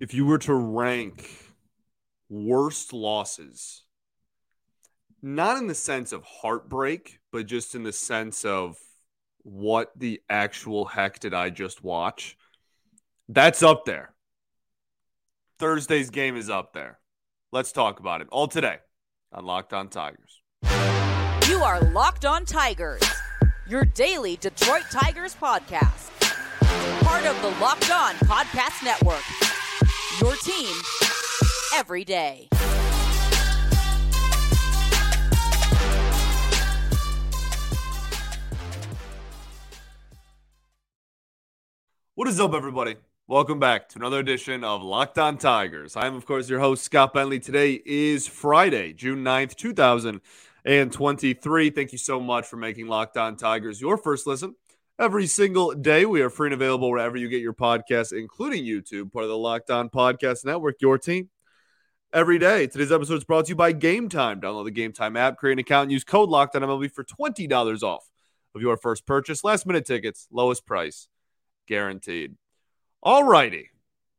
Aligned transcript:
if 0.00 0.12
you 0.12 0.26
were 0.26 0.38
to 0.38 0.54
rank 0.54 1.28
worst 2.28 2.92
losses, 2.92 3.82
not 5.22 5.56
in 5.56 5.66
the 5.66 5.74
sense 5.74 6.12
of 6.12 6.22
heartbreak, 6.24 7.18
but 7.32 7.46
just 7.46 7.74
in 7.74 7.82
the 7.82 7.92
sense 7.92 8.44
of 8.44 8.76
what 9.42 9.90
the 9.96 10.20
actual 10.28 10.84
heck 10.84 11.18
did 11.20 11.32
I 11.32 11.50
just 11.50 11.82
watch? 11.82 12.36
That's 13.28 13.62
up 13.62 13.84
there. 13.84 14.14
Thursday's 15.58 16.10
game 16.10 16.36
is 16.36 16.50
up 16.50 16.74
there. 16.74 16.98
Let's 17.52 17.72
talk 17.72 17.98
about 17.98 18.20
it 18.20 18.28
all 18.30 18.48
today 18.48 18.78
on 19.32 19.46
Locked 19.46 19.72
On 19.72 19.88
Tigers. 19.88 20.42
You 21.48 21.62
are 21.62 21.80
Locked 21.92 22.26
On 22.26 22.44
Tigers, 22.44 23.02
your 23.66 23.84
daily 23.84 24.36
Detroit 24.36 24.84
Tigers 24.90 25.34
podcast. 25.34 26.12
Part 27.02 27.24
of 27.24 27.40
the 27.40 27.48
Locked 27.60 27.90
On 27.90 28.14
Podcast 28.16 28.84
Network. 28.84 29.22
Your 30.22 30.36
team 30.36 30.74
every 31.74 32.04
day. 32.04 32.48
What 42.14 42.28
is 42.28 42.38
up, 42.40 42.54
everybody? 42.54 42.94
Welcome 43.26 43.58
back 43.58 43.90
to 43.90 43.98
another 43.98 44.20
edition 44.20 44.64
of 44.64 44.82
Locked 44.82 45.18
On 45.18 45.36
Tigers. 45.36 45.96
I 45.96 46.06
am, 46.06 46.14
of 46.14 46.24
course, 46.24 46.48
your 46.48 46.60
host, 46.60 46.84
Scott 46.84 47.12
Bentley. 47.12 47.38
Today 47.38 47.82
is 47.84 48.26
Friday, 48.26 48.94
June 48.94 49.22
9th, 49.22 49.54
2023. 49.56 51.70
Thank 51.70 51.92
you 51.92 51.98
so 51.98 52.20
much 52.20 52.46
for 52.46 52.56
making 52.56 52.86
Locked 52.86 53.18
On 53.18 53.36
Tigers 53.36 53.82
your 53.82 53.98
first 53.98 54.26
listen 54.26 54.54
every 54.98 55.26
single 55.26 55.72
day. 55.74 56.06
We 56.06 56.22
are 56.22 56.30
free 56.30 56.48
and 56.48 56.54
available 56.54 56.90
wherever 56.90 57.16
you 57.16 57.28
get 57.28 57.42
your 57.42 57.52
podcasts, 57.52 58.16
including 58.16 58.64
YouTube, 58.64 59.12
part 59.12 59.24
of 59.24 59.28
the 59.28 59.36
Locked 59.36 59.70
On 59.70 59.88
Podcast 59.88 60.44
Network, 60.44 60.76
your 60.80 60.98
team. 60.98 61.28
Every 62.12 62.38
day. 62.38 62.66
Today's 62.66 62.92
episode 62.92 63.16
is 63.16 63.24
brought 63.24 63.46
to 63.46 63.50
you 63.50 63.56
by 63.56 63.72
Game 63.72 64.08
Time. 64.08 64.40
Download 64.40 64.64
the 64.64 64.70
Game 64.70 64.92
Time 64.92 65.16
app, 65.16 65.36
create 65.36 65.54
an 65.54 65.58
account, 65.58 65.84
and 65.84 65.92
use 65.92 66.04
code 66.04 66.30
Locked 66.30 66.56
On 66.56 66.62
MLB 66.62 66.90
for 66.90 67.04
$20 67.04 67.82
off 67.82 68.08
of 68.54 68.62
your 68.62 68.76
first 68.76 69.06
purchase. 69.06 69.44
Last 69.44 69.66
minute 69.66 69.84
tickets, 69.84 70.26
lowest 70.30 70.64
price 70.64 71.08
guaranteed. 71.66 72.36
All 73.02 73.24
righty. 73.24 73.70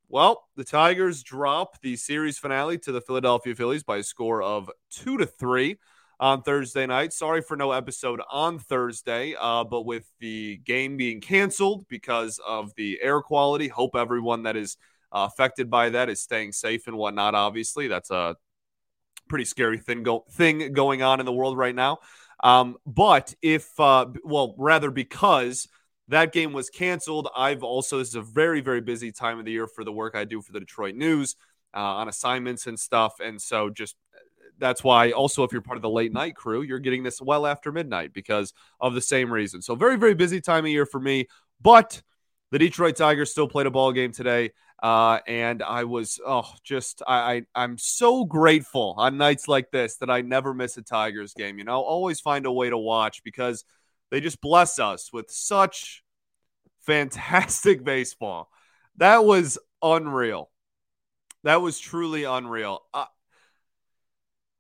Well, 0.10 0.48
the 0.56 0.64
Tigers 0.64 1.24
drop 1.24 1.82
the 1.82 1.96
series 1.96 2.38
finale 2.38 2.78
to 2.80 2.92
the 2.92 3.02
Philadelphia 3.02 3.56
Phillies 3.56 3.84
by 3.84 3.98
a 3.98 4.04
score 4.04 4.44
of 4.44 4.70
two 4.92 5.18
to 5.18 5.26
three 5.26 5.78
on 6.20 6.42
Thursday 6.42 6.86
night. 6.86 7.14
Sorry 7.14 7.42
for 7.42 7.56
no 7.56 7.72
episode 7.72 8.22
on 8.32 8.60
Thursday, 8.60 9.36
uh, 9.40 9.64
but 9.64 9.84
with 9.84 10.12
the 10.20 10.58
game 10.58 10.98
being 10.98 11.22
canceled 11.22 11.88
because 11.88 12.40
of 12.46 12.74
the 12.76 13.00
air 13.02 13.22
quality, 13.22 13.68
hope 13.68 13.96
everyone 13.96 14.44
that 14.44 14.56
is 14.56 14.78
uh, 15.12 15.28
affected 15.32 15.70
by 15.70 15.90
that 15.90 16.10
is 16.10 16.22
staying 16.22 16.52
safe 16.52 16.88
and 16.88 16.98
whatnot. 16.98 17.36
Obviously, 17.36 17.88
that's 17.88 18.12
a 18.12 18.36
pretty 19.30 19.46
scary 19.46 19.78
thing 19.78 20.04
go- 20.04 20.26
thing 20.32 20.74
going 20.74 21.02
on 21.02 21.20
in 21.20 21.26
the 21.26 21.34
world 21.34 21.58
right 21.58 21.76
now. 21.76 22.00
Um, 22.44 22.78
but 22.86 23.34
if, 23.42 23.80
uh, 23.80 24.08
well, 24.24 24.56
rather 24.58 24.92
because 24.92 25.68
that 26.10 26.32
game 26.32 26.54
was 26.54 26.70
canceled. 26.70 27.28
I've 27.36 27.64
also, 27.64 27.98
this 27.98 28.10
is 28.10 28.16
a 28.16 28.22
very, 28.22 28.62
very 28.62 28.82
busy 28.82 29.12
time 29.12 29.40
of 29.40 29.46
the 29.46 29.52
year 29.52 29.68
for 29.68 29.84
the 29.84 29.92
work 29.92 30.16
I 30.16 30.24
do 30.24 30.42
for 30.42 30.54
the 30.54 30.60
Detroit 30.60 30.96
News 30.96 31.36
uh, 31.76 31.80
on 31.80 32.08
assignments 32.08 32.68
and 32.68 32.80
stuff. 32.80 33.20
And 33.20 33.42
so 33.42 33.70
just 33.70 33.96
that's 34.60 34.84
why 34.84 35.12
also 35.12 35.44
if 35.44 35.52
you're 35.52 35.62
part 35.62 35.78
of 35.78 35.82
the 35.82 35.90
late 35.90 36.14
night 36.14 36.36
crew, 36.36 36.62
you're 36.62 36.80
getting 36.80 37.04
this 37.04 37.22
well 37.22 37.46
after 37.46 37.72
midnight 37.72 38.14
because 38.14 38.54
of 38.80 38.94
the 38.94 39.02
same 39.02 39.32
reason. 39.32 39.62
So 39.62 39.76
very, 39.76 39.98
very 39.98 40.14
busy 40.14 40.42
time 40.42 40.66
of 40.66 40.72
year 40.72 40.86
for 40.86 41.00
me. 41.00 41.28
But 41.62 42.02
the 42.52 42.60
Detroit 42.60 42.96
Tigers 42.96 43.32
still 43.32 43.48
played 43.48 43.68
a 43.68 43.72
ball 43.72 43.92
game 43.92 44.12
today. 44.12 44.52
Uh, 44.82 45.20
and 45.26 45.64
I 45.64 45.86
was 45.86 46.20
oh 46.24 46.54
just 46.64 47.02
I, 47.08 47.18
I 47.34 47.42
I'm 47.56 47.80
so 47.80 48.26
grateful 48.26 48.94
on 48.98 49.18
nights 49.18 49.48
like 49.48 49.72
this 49.72 49.98
that 49.98 50.12
I 50.12 50.22
never 50.22 50.54
miss 50.54 50.78
a 50.78 50.84
Tigers 50.84 51.34
game. 51.34 51.58
You 51.58 51.64
know, 51.64 51.82
always 51.82 52.20
find 52.20 52.46
a 52.46 52.52
way 52.52 52.70
to 52.70 52.78
watch 52.78 53.24
because– 53.24 53.64
they 54.10 54.22
just 54.22 54.42
bless 54.42 54.80
us 54.80 55.12
with 55.12 55.30
such 55.30 56.04
fantastic 56.82 57.84
baseball. 57.84 58.50
That 58.98 59.26
was 59.26 59.58
unreal. 59.82 60.50
That 61.44 61.62
was 61.62 61.80
truly 61.80 62.24
unreal. 62.24 62.82
Uh, 62.94 63.06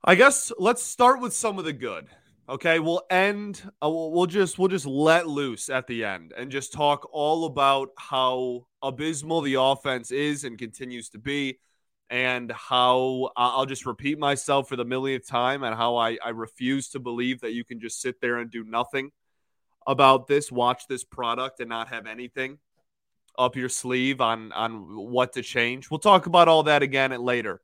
I 0.03 0.15
guess 0.15 0.51
let's 0.57 0.83
start 0.83 1.21
with 1.21 1.33
some 1.33 1.59
of 1.59 1.65
the 1.65 1.73
good. 1.73 2.07
Okay, 2.49 2.79
we'll 2.79 3.01
end. 3.09 3.61
Uh, 3.83 3.89
we'll, 3.89 4.11
we'll 4.11 4.25
just 4.25 4.57
we'll 4.57 4.69
just 4.69 4.85
let 4.85 5.27
loose 5.27 5.69
at 5.69 5.87
the 5.87 6.05
end 6.05 6.33
and 6.37 6.51
just 6.51 6.71
talk 6.71 7.09
all 7.11 7.45
about 7.45 7.89
how 7.97 8.67
abysmal 8.81 9.41
the 9.41 9.55
offense 9.55 10.11
is 10.11 10.43
and 10.43 10.57
continues 10.57 11.09
to 11.09 11.17
be, 11.17 11.59
and 12.09 12.51
how 12.51 13.31
I'll 13.35 13.65
just 13.65 13.85
repeat 13.85 14.17
myself 14.17 14.69
for 14.69 14.75
the 14.77 14.85
millionth 14.85 15.27
time 15.27 15.63
and 15.63 15.75
how 15.75 15.97
I 15.97 16.17
I 16.23 16.29
refuse 16.29 16.89
to 16.89 16.99
believe 16.99 17.41
that 17.41 17.53
you 17.53 17.65
can 17.65 17.79
just 17.81 17.99
sit 17.99 18.21
there 18.21 18.37
and 18.37 18.49
do 18.49 18.63
nothing 18.63 19.11
about 19.85 20.27
this, 20.27 20.51
watch 20.51 20.87
this 20.87 21.03
product, 21.03 21.59
and 21.59 21.69
not 21.69 21.89
have 21.89 22.05
anything 22.05 22.59
up 23.37 23.55
your 23.55 23.69
sleeve 23.69 24.21
on 24.21 24.51
on 24.53 24.95
what 24.95 25.33
to 25.33 25.41
change. 25.41 25.91
We'll 25.91 25.99
talk 25.99 26.27
about 26.27 26.47
all 26.47 26.63
that 26.63 26.81
again 26.81 27.11
at 27.11 27.21
later. 27.21 27.61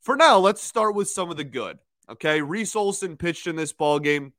For 0.00 0.16
now, 0.16 0.38
let's 0.38 0.62
start 0.62 0.94
with 0.94 1.08
some 1.08 1.30
of 1.30 1.36
the 1.36 1.44
good. 1.44 1.78
Okay, 2.10 2.40
Reese 2.40 2.74
Olson 2.74 3.16
pitched 3.16 3.46
in 3.46 3.56
this 3.56 3.72
ball 3.72 3.98
game. 3.98 4.32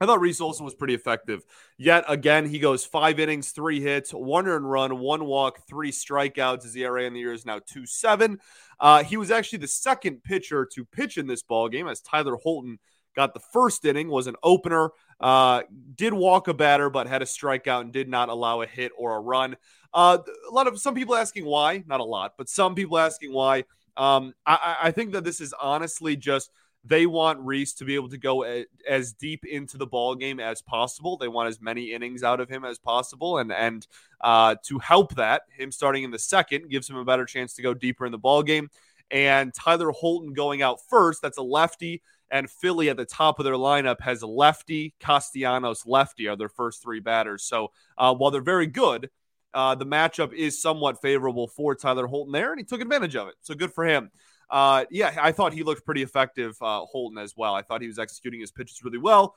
I 0.00 0.06
thought 0.06 0.20
Reese 0.20 0.40
Olson 0.40 0.64
was 0.64 0.74
pretty 0.74 0.94
effective. 0.94 1.44
Yet 1.78 2.04
again, 2.08 2.46
he 2.46 2.58
goes 2.58 2.84
five 2.84 3.20
innings, 3.20 3.52
three 3.52 3.80
hits, 3.80 4.10
one 4.10 4.48
earned 4.48 4.68
run, 4.68 4.98
one 4.98 5.24
walk, 5.24 5.60
three 5.68 5.92
strikeouts. 5.92 6.64
His 6.64 6.76
ERA 6.76 7.04
in 7.04 7.14
the 7.14 7.20
year 7.20 7.32
is 7.32 7.46
now 7.46 7.60
two 7.64 7.86
seven. 7.86 8.38
Uh, 8.80 9.04
he 9.04 9.16
was 9.16 9.30
actually 9.30 9.60
the 9.60 9.68
second 9.68 10.24
pitcher 10.24 10.68
to 10.74 10.84
pitch 10.84 11.18
in 11.18 11.26
this 11.26 11.42
ball 11.42 11.68
game, 11.68 11.86
as 11.88 12.00
Tyler 12.00 12.36
Holton 12.36 12.78
got 13.14 13.32
the 13.32 13.40
first 13.52 13.84
inning, 13.84 14.08
was 14.08 14.26
an 14.26 14.36
opener. 14.42 14.90
Uh, 15.20 15.62
did 15.94 16.12
walk 16.12 16.48
a 16.48 16.54
batter, 16.54 16.90
but 16.90 17.06
had 17.06 17.22
a 17.22 17.26
strikeout 17.26 17.82
and 17.82 17.92
did 17.92 18.08
not 18.08 18.28
allow 18.28 18.60
a 18.60 18.66
hit 18.66 18.90
or 18.98 19.16
a 19.16 19.20
run. 19.20 19.56
Uh, 19.94 20.18
a 20.50 20.52
lot 20.52 20.66
of 20.66 20.80
some 20.80 20.94
people 20.94 21.14
asking 21.14 21.44
why, 21.44 21.84
not 21.86 22.00
a 22.00 22.04
lot, 22.04 22.32
but 22.36 22.48
some 22.48 22.74
people 22.74 22.98
asking 22.98 23.32
why. 23.32 23.64
Um, 23.96 24.34
I, 24.46 24.76
I 24.84 24.90
think 24.90 25.12
that 25.12 25.24
this 25.24 25.40
is 25.40 25.54
honestly 25.60 26.16
just 26.16 26.50
they 26.84 27.06
want 27.06 27.38
Reese 27.40 27.74
to 27.74 27.84
be 27.84 27.94
able 27.94 28.08
to 28.08 28.18
go 28.18 28.44
a, 28.44 28.66
as 28.88 29.12
deep 29.12 29.44
into 29.44 29.76
the 29.76 29.86
ball 29.86 30.16
game 30.16 30.40
as 30.40 30.60
possible. 30.60 31.16
They 31.16 31.28
want 31.28 31.48
as 31.48 31.60
many 31.60 31.92
innings 31.92 32.24
out 32.24 32.40
of 32.40 32.48
him 32.48 32.64
as 32.64 32.78
possible, 32.78 33.38
and 33.38 33.52
and 33.52 33.86
uh, 34.20 34.56
to 34.64 34.78
help 34.78 35.14
that, 35.16 35.42
him 35.56 35.70
starting 35.70 36.04
in 36.04 36.10
the 36.10 36.18
second 36.18 36.70
gives 36.70 36.88
him 36.88 36.96
a 36.96 37.04
better 37.04 37.24
chance 37.24 37.54
to 37.54 37.62
go 37.62 37.74
deeper 37.74 38.06
in 38.06 38.12
the 38.12 38.18
ball 38.18 38.42
game. 38.42 38.68
And 39.10 39.52
Tyler 39.52 39.90
Holton 39.90 40.32
going 40.32 40.62
out 40.62 40.78
first, 40.88 41.20
that's 41.20 41.36
a 41.36 41.42
lefty 41.42 42.02
and 42.32 42.50
Philly 42.50 42.88
at 42.88 42.96
the 42.96 43.04
top 43.04 43.38
of 43.38 43.44
their 43.44 43.54
lineup 43.54 44.00
has 44.00 44.22
lefty, 44.22 44.94
Castellanos, 44.98 45.84
lefty 45.86 46.26
are 46.28 46.36
their 46.36 46.48
first 46.48 46.82
three 46.82 46.98
batters. 46.98 47.44
So 47.44 47.70
uh, 47.98 48.14
while 48.14 48.30
they're 48.30 48.40
very 48.40 48.66
good, 48.66 49.10
uh, 49.54 49.74
the 49.74 49.86
matchup 49.86 50.32
is 50.32 50.60
somewhat 50.60 51.00
favorable 51.00 51.48
for 51.48 51.74
Tyler 51.74 52.06
Holton 52.06 52.32
there, 52.32 52.50
and 52.52 52.58
he 52.58 52.64
took 52.64 52.80
advantage 52.80 53.16
of 53.16 53.28
it. 53.28 53.34
So 53.42 53.54
good 53.54 53.72
for 53.72 53.84
him. 53.84 54.10
Uh, 54.50 54.84
yeah, 54.90 55.16
I 55.20 55.32
thought 55.32 55.52
he 55.52 55.62
looked 55.62 55.84
pretty 55.84 56.02
effective, 56.02 56.56
uh, 56.60 56.84
Holton 56.84 57.18
as 57.18 57.34
well. 57.36 57.54
I 57.54 57.62
thought 57.62 57.80
he 57.80 57.88
was 57.88 57.98
executing 57.98 58.40
his 58.40 58.50
pitches 58.50 58.82
really 58.84 58.98
well. 58.98 59.34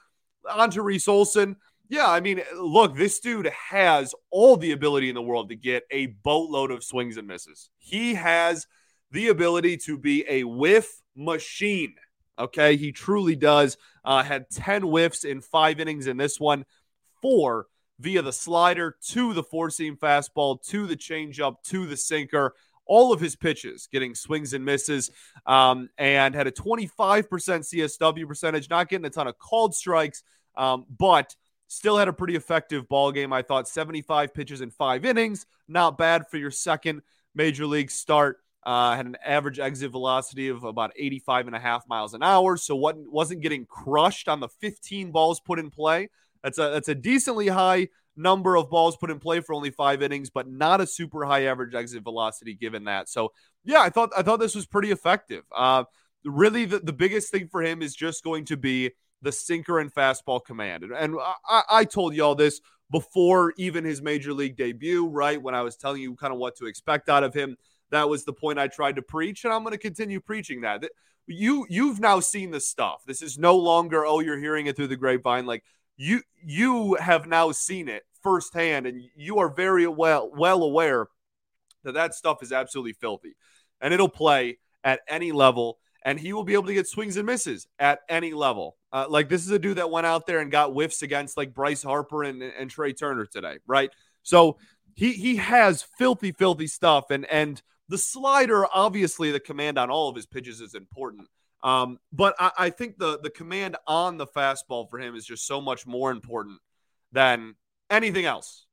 On 0.50 0.70
to 0.72 0.81
Reese 0.81 1.08
Olson. 1.08 1.56
Yeah, 1.88 2.09
I 2.09 2.20
mean, 2.20 2.42
look, 2.58 2.96
this 2.96 3.20
dude 3.20 3.48
has 3.70 4.14
all 4.31 4.58
the 4.58 4.72
ability 4.72 5.09
in 5.09 5.16
the 5.16 5.22
world 5.22 5.50
to 5.50 5.56
get 5.56 5.84
a 5.92 6.08
boatload 6.08 6.72
of 6.72 6.84
swings 6.84 7.18
and 7.18 7.28
misses. 7.28 7.70
He 7.78 8.16
has 8.16 8.68
the 9.12 9.30
ability 9.30 9.78
to 9.86 9.98
be 9.98 10.25
a 10.28 10.44
whiff 10.44 11.02
machine. 11.16 11.96
Okay, 12.38 12.75
he 12.75 12.92
truly 12.92 13.36
does. 13.36 13.78
Uh, 14.04 14.24
had 14.24 14.50
10 14.50 14.81
whiffs 14.81 15.24
in 15.24 15.42
five 15.42 15.80
innings 15.80 16.08
in 16.08 16.18
this 16.18 16.40
one, 16.40 16.66
four 17.22 17.68
via 18.00 18.22
the 18.22 18.33
slider, 18.33 18.97
to 19.09 19.33
the 19.33 19.44
four 19.44 19.69
seam 19.69 19.95
fastball, 19.95 20.61
to 20.67 20.85
the 20.88 20.97
changeup, 20.97 21.56
to 21.63 21.85
the 21.85 21.97
sinker. 21.97 22.53
All 22.88 23.11
of 23.11 23.19
his 23.19 23.36
pitches 23.36 23.88
getting 23.92 24.13
swings 24.13 24.53
and 24.53 24.63
misses, 24.63 25.09
um, 25.45 25.89
and 25.97 26.36
had 26.36 26.45
a 26.45 26.51
25% 26.51 27.25
CSW 27.25 28.27
percentage, 28.27 28.69
not 28.69 28.89
getting 28.89 29.06
a 29.06 29.09
ton 29.09 29.27
of 29.27 29.39
called 29.39 29.74
strikes, 29.74 30.21
um, 30.56 30.86
but 30.95 31.36
still 31.68 31.97
had 31.97 32.07
a 32.07 32.13
pretty 32.13 32.36
effective 32.36 32.88
ball 32.88 33.12
game. 33.12 33.33
I 33.33 33.42
thought 33.42 33.68
75 33.68 34.33
pitches 34.33 34.62
in 34.62 34.69
five 34.69 35.03
innings, 35.03 35.45
not 35.68 35.98
bad 35.98 36.27
for 36.30 36.38
your 36.38 36.51
second 36.51 37.01
major 37.33 37.65
league 37.65 37.91
start. 37.91 38.38
Uh, 38.63 38.95
had 38.95 39.06
an 39.06 39.18
average 39.24 39.59
exit 39.59 39.91
velocity 39.91 40.50
of 40.50 40.63
about 40.63 40.91
85 40.95 41.48
and 41.48 41.56
a 41.56 41.59
half 41.59 41.88
miles 41.88 42.15
an 42.15 42.24
hour. 42.24 42.57
So 42.57 42.75
what 42.75 42.98
wasn't 42.98 43.41
getting 43.41 43.65
crushed 43.65 44.27
on 44.27 44.39
the 44.39 44.48
15 44.48 45.12
balls 45.12 45.39
put 45.39 45.59
in 45.59 45.69
play. 45.69 46.09
That's 46.45 46.59
a 46.59 46.69
that's 46.69 46.89
a 46.89 46.95
decently 46.95 47.47
high 47.47 47.88
number 48.15 48.56
of 48.56 48.69
balls 48.69 48.95
put 48.97 49.09
in 49.09 49.18
play 49.18 49.39
for 49.39 49.56
only 49.56 49.71
five 49.71 50.03
innings, 50.03 50.30
but 50.30 50.47
not 50.47 50.80
a 50.80 50.86
super 50.86 51.25
high 51.25 51.45
average 51.45 51.74
exit 51.74 52.03
velocity 52.03 52.53
given 52.53 52.83
that. 52.83 53.09
So 53.09 53.33
yeah, 53.63 53.81
I 53.81 53.89
thought 53.89 54.12
I 54.15 54.21
thought 54.21 54.39
this 54.39 54.53
was 54.53 54.68
pretty 54.68 54.92
effective. 54.92 55.44
Uh, 55.53 55.86
really, 56.24 56.65
the, 56.65 56.77
the 56.77 56.94
biggest 56.94 57.31
thing 57.31 57.47
for 57.47 57.63
him 57.63 57.81
is 57.81 57.95
just 57.95 58.24
going 58.24 58.45
to 58.45 58.57
be 58.57 58.92
the 59.24 59.31
sinker 59.31 59.80
and 59.80 59.92
fastball 59.92 60.39
command. 60.45 60.83
And, 60.83 61.18
I, 61.50 61.63
I 61.68 61.83
told 61.83 62.13
you 62.15 62.24
all 62.24 62.36
this 62.36 62.62
before 62.91 63.56
even 63.57 63.83
his 63.83 64.03
major 64.03 64.31
league 64.31 64.56
debut, 64.56 65.07
right? 65.07 65.41
When 65.41 65.56
I 65.56 65.63
was 65.63 65.75
telling 65.75 66.00
you 66.00 66.15
kind 66.15 66.31
of 66.31 66.38
what 66.38 66.57
to 66.57 66.68
expect 66.68 67.09
out 67.09 67.24
of 67.24 67.33
him. 67.33 67.57
That 67.89 68.07
was 68.07 68.24
the 68.24 68.33
point 68.33 68.59
I 68.59 68.68
tried 68.68 68.98
to 68.98 69.01
preach, 69.01 69.45
and 69.45 69.53
I'm 69.53 69.63
going 69.63 69.74
to 69.74 69.80
continue 69.80 70.19
preaching 70.19 70.62
that. 70.62 70.83
You 71.25 71.65
you've 71.69 72.00
now 72.00 72.19
seen 72.19 72.51
the 72.51 72.59
stuff. 72.59 73.01
This 73.07 73.24
is 73.24 73.39
no 73.39 73.57
longer 73.57 74.06
oh 74.06 74.19
you're 74.19 74.39
hearing 74.39 74.68
it 74.68 74.75
through 74.75 74.88
the 74.88 74.95
grapevine. 74.95 75.48
Like 75.48 75.63
you 75.97 76.21
you 76.44 76.95
have 76.95 77.27
now 77.27 77.51
seen 77.51 77.88
it 77.88 78.03
firsthand, 78.21 78.88
and 78.88 79.01
you 79.15 79.39
are 79.39 79.50
very 79.50 79.88
well 79.88 80.31
well 80.36 80.63
aware 80.63 81.07
that 81.83 81.94
that 81.94 82.13
stuff 82.13 82.42
is 82.42 82.51
absolutely 82.51 82.94
filthy, 82.94 83.36
and 83.81 83.94
it'll 83.94 84.09
play 84.09 84.57
at 84.83 85.01
any 85.07 85.31
level, 85.31 85.77
and 86.03 86.19
he 86.19 86.33
will 86.33 86.44
be 86.44 86.53
able 86.53 86.65
to 86.65 86.74
get 86.74 86.88
swings 86.88 87.18
and 87.18 87.25
misses 87.25 87.68
at 87.80 88.00
any 88.09 88.33
level. 88.33 88.77
Uh, 88.92 89.06
like 89.09 89.30
this 89.30 89.45
is 89.45 89.51
a 89.51 89.59
dude 89.59 89.77
that 89.77 89.92
went 89.92 90.06
out 90.06 90.25
there 90.25 90.39
and 90.39 90.51
got 90.51 90.71
whiffs 90.71 91.01
against 91.01 91.38
like 91.38 91.53
Bryce 91.53 91.83
Harper 91.83 92.24
and, 92.24 92.41
and 92.41 92.69
Trea 92.69 92.94
Turner 92.94 93.25
today, 93.25 93.57
right? 93.68 93.89
So 94.24 94.57
he 94.95 95.13
he 95.13 95.36
has 95.38 95.83
filthy, 95.98 96.31
filthy 96.31 96.68
stuff, 96.68 97.12
and 97.12 97.25
and 97.25 97.62
the 97.88 97.98
slider, 97.98 98.65
obviously, 98.74 99.31
the 99.31 99.39
command 99.39 99.77
on 99.77 99.89
all 99.89 100.09
of 100.09 100.15
his 100.15 100.25
pitches 100.25 100.59
is 100.59 100.74
important. 100.74 101.27
Um, 101.65 101.97
but 102.13 102.35
I, 102.39 102.51
I 102.57 102.69
think 102.69 103.00
the 103.00 103.19
the 103.19 103.31
command 103.31 103.75
on 103.88 104.17
the 104.17 104.27
fastball 104.27 104.88
for 104.88 105.00
him 105.00 105.15
is 105.15 105.25
just 105.25 105.47
so 105.47 105.59
much 105.59 105.88
more 105.88 106.12
important 106.12 106.59
than 107.12 107.56
anything 107.89 108.25
else. 108.25 108.67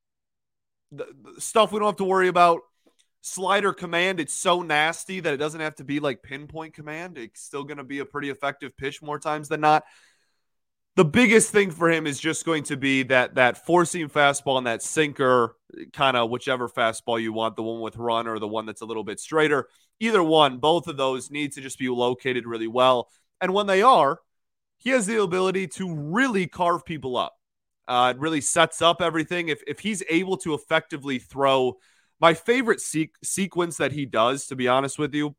The, 0.91 1.07
the 1.35 1.41
stuff 1.41 1.71
we 1.71 1.79
don't 1.79 1.87
have 1.87 1.95
to 1.97 2.03
worry 2.05 2.27
about. 2.27 2.61
Slider 3.25 3.71
command, 3.71 4.19
it's 4.19 4.33
so 4.33 4.61
nasty 4.61 5.21
that 5.21 5.33
it 5.33 5.37
doesn't 5.37 5.61
have 5.61 5.75
to 5.75 5.85
be 5.85 6.01
like 6.01 6.21
pinpoint 6.21 6.73
command. 6.73 7.17
It's 7.17 7.41
still 7.41 7.63
going 7.63 7.77
to 7.77 7.83
be 7.83 7.99
a 7.99 8.05
pretty 8.05 8.29
effective 8.29 8.75
pitch 8.75 9.01
more 9.01 9.17
times 9.17 9.47
than 9.47 9.61
not 9.61 9.85
the 10.95 11.05
biggest 11.05 11.51
thing 11.51 11.71
for 11.71 11.89
him 11.89 12.05
is 12.05 12.19
just 12.19 12.45
going 12.45 12.63
to 12.63 12.77
be 12.77 13.03
that 13.03 13.35
that 13.35 13.65
four 13.65 13.85
seam 13.85 14.09
fastball 14.09 14.57
and 14.57 14.67
that 14.67 14.83
sinker, 14.83 15.55
kind 15.91 16.15
of 16.15 16.29
whichever 16.29 16.69
fastball 16.69 17.19
you 17.19 17.33
want, 17.33 17.55
the 17.55 17.63
one 17.63 17.81
with 17.81 17.97
run 17.97 18.27
or 18.27 18.37
the 18.37 18.47
one 18.47 18.65
that's 18.65 18.81
a 18.81 18.85
little 18.85 19.03
bit 19.03 19.19
straighter. 19.19 19.67
Either 19.99 20.23
one, 20.23 20.57
both 20.57 20.87
of 20.87 20.97
those 20.97 21.31
need 21.31 21.53
to 21.53 21.61
just 21.61 21.79
be 21.79 21.89
located 21.89 22.45
really 22.45 22.67
well. 22.67 23.09
And 23.39 23.53
when 23.53 23.67
they 23.67 23.81
are, 23.81 24.19
he 24.77 24.89
has 24.89 25.05
the 25.05 25.21
ability 25.21 25.67
to 25.67 25.93
really 25.93 26.47
carve 26.47 26.85
people 26.85 27.15
up. 27.15 27.33
Uh, 27.87 28.13
it 28.15 28.19
really 28.19 28.41
sets 28.41 28.81
up 28.81 29.01
everything. 29.01 29.49
If 29.49 29.61
if 29.67 29.79
he's 29.79 30.03
able 30.09 30.37
to 30.37 30.53
effectively 30.53 31.19
throw, 31.19 31.77
my 32.19 32.33
favorite 32.33 32.79
se- 32.79 33.11
sequence 33.23 33.77
that 33.77 33.91
he 33.91 34.05
does, 34.05 34.47
to 34.47 34.55
be 34.55 34.67
honest 34.67 34.97
with 34.97 35.13
you, 35.13 35.35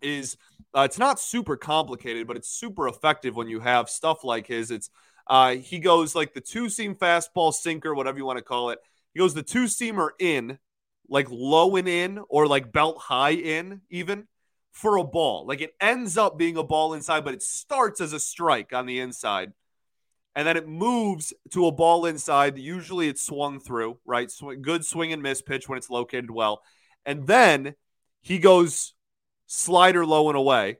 is 0.00 0.36
uh, 0.76 0.82
it's 0.82 0.98
not 0.98 1.20
super 1.20 1.56
complicated, 1.56 2.26
but 2.26 2.36
it's 2.36 2.48
super 2.48 2.88
effective 2.88 3.34
when 3.34 3.48
you 3.48 3.60
have 3.60 3.88
stuff 3.88 4.22
like 4.24 4.46
his. 4.46 4.70
It's 4.70 4.90
uh, 5.26 5.56
he 5.56 5.78
goes 5.78 6.14
like 6.14 6.34
the 6.34 6.40
two 6.40 6.68
seam 6.68 6.94
fastball 6.94 7.52
sinker, 7.52 7.94
whatever 7.94 8.18
you 8.18 8.24
want 8.24 8.38
to 8.38 8.44
call 8.44 8.70
it. 8.70 8.78
He 9.12 9.20
goes 9.20 9.34
the 9.34 9.42
two 9.42 9.64
seamer 9.64 10.10
in, 10.18 10.58
like 11.08 11.28
low 11.30 11.76
and 11.76 11.88
in, 11.88 12.20
or 12.28 12.46
like 12.46 12.72
belt 12.72 12.98
high 12.98 13.30
in, 13.30 13.82
even 13.90 14.26
for 14.72 14.96
a 14.96 15.04
ball. 15.04 15.46
Like 15.46 15.60
it 15.60 15.74
ends 15.80 16.18
up 16.18 16.36
being 16.36 16.56
a 16.56 16.64
ball 16.64 16.94
inside, 16.94 17.24
but 17.24 17.34
it 17.34 17.42
starts 17.42 18.00
as 18.00 18.12
a 18.12 18.20
strike 18.20 18.72
on 18.72 18.86
the 18.86 19.00
inside. 19.00 19.52
And 20.36 20.48
then 20.48 20.56
it 20.56 20.68
moves 20.68 21.32
to 21.52 21.66
a 21.66 21.72
ball 21.72 22.06
inside. 22.06 22.58
Usually 22.58 23.08
it's 23.08 23.22
swung 23.22 23.60
through, 23.60 23.98
right? 24.04 24.30
Sw- 24.30 24.60
good 24.60 24.84
swing 24.84 25.12
and 25.12 25.22
miss 25.22 25.40
pitch 25.40 25.68
when 25.68 25.78
it's 25.78 25.90
located 25.90 26.30
well. 26.30 26.62
And 27.06 27.26
then 27.26 27.76
he 28.20 28.38
goes 28.38 28.94
slider 29.46 30.04
low 30.04 30.28
and 30.28 30.36
away, 30.36 30.78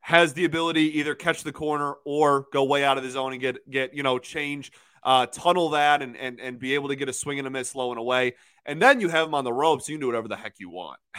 has 0.00 0.32
the 0.32 0.44
ability 0.44 0.98
either 0.98 1.14
catch 1.14 1.44
the 1.44 1.52
corner 1.52 1.94
or 2.04 2.46
go 2.52 2.64
way 2.64 2.84
out 2.84 2.98
of 2.98 3.04
the 3.04 3.10
zone 3.10 3.32
and 3.32 3.40
get 3.40 3.70
get 3.70 3.94
you 3.94 4.02
know 4.02 4.18
change 4.18 4.72
uh, 5.02 5.26
tunnel 5.26 5.70
that 5.70 6.02
and 6.02 6.16
and 6.16 6.40
and 6.40 6.58
be 6.58 6.74
able 6.74 6.88
to 6.88 6.96
get 6.96 7.08
a 7.08 7.12
swing 7.12 7.38
and 7.38 7.46
a 7.46 7.50
miss 7.50 7.74
low 7.74 7.90
and 7.90 8.00
away. 8.00 8.34
And 8.70 8.80
then 8.80 9.00
you 9.00 9.08
have 9.08 9.26
him 9.26 9.34
on 9.34 9.42
the 9.42 9.52
ropes. 9.52 9.88
You 9.88 9.96
can 9.96 10.00
do 10.00 10.06
whatever 10.06 10.28
the 10.28 10.36
heck 10.36 10.60
you 10.60 10.70
want. 10.70 11.00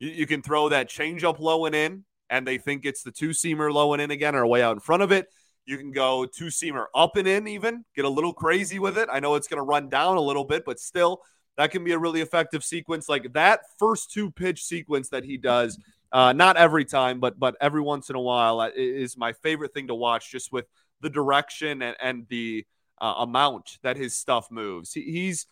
you, 0.00 0.08
you, 0.08 0.26
can 0.26 0.42
throw 0.42 0.70
that 0.70 0.90
changeup 0.90 1.38
low 1.38 1.64
and 1.66 1.72
in, 1.72 2.04
and 2.28 2.44
they 2.44 2.58
think 2.58 2.84
it's 2.84 3.04
the 3.04 3.12
two 3.12 3.28
seamer 3.28 3.72
low 3.72 3.92
and 3.92 4.02
in 4.02 4.10
again 4.10 4.34
or 4.34 4.44
way 4.44 4.60
out 4.60 4.72
in 4.72 4.80
front 4.80 5.04
of 5.04 5.12
it. 5.12 5.28
You 5.64 5.78
can 5.78 5.92
go 5.92 6.26
two 6.26 6.46
seamer 6.46 6.86
up 6.92 7.14
and 7.14 7.28
in, 7.28 7.46
even 7.46 7.84
get 7.94 8.06
a 8.06 8.08
little 8.08 8.32
crazy 8.32 8.80
with 8.80 8.98
it. 8.98 9.08
I 9.12 9.20
know 9.20 9.36
it's 9.36 9.46
going 9.46 9.58
to 9.58 9.62
run 9.62 9.88
down 9.88 10.16
a 10.16 10.20
little 10.20 10.42
bit, 10.42 10.64
but 10.64 10.80
still 10.80 11.22
that 11.56 11.70
can 11.70 11.84
be 11.84 11.92
a 11.92 11.98
really 11.98 12.22
effective 12.22 12.64
sequence. 12.64 13.08
Like 13.08 13.34
that 13.34 13.60
first 13.78 14.10
two 14.10 14.32
pitch 14.32 14.64
sequence 14.64 15.10
that 15.10 15.22
he 15.22 15.36
does, 15.36 15.78
uh, 16.10 16.32
not 16.32 16.56
every 16.56 16.84
time, 16.84 17.20
but 17.20 17.38
but 17.38 17.54
every 17.60 17.82
once 17.82 18.10
in 18.10 18.16
a 18.16 18.20
while, 18.20 18.58
uh, 18.58 18.70
is 18.74 19.16
my 19.16 19.32
favorite 19.32 19.72
thing 19.72 19.86
to 19.86 19.94
watch. 19.94 20.32
Just 20.32 20.50
with 20.50 20.66
the 21.02 21.10
direction 21.10 21.82
and, 21.82 21.96
and 22.02 22.26
the 22.28 22.66
uh, 23.00 23.14
amount 23.18 23.78
that 23.84 23.96
his 23.96 24.16
stuff 24.16 24.50
moves, 24.50 24.92
he, 24.92 25.02
he's 25.02 25.46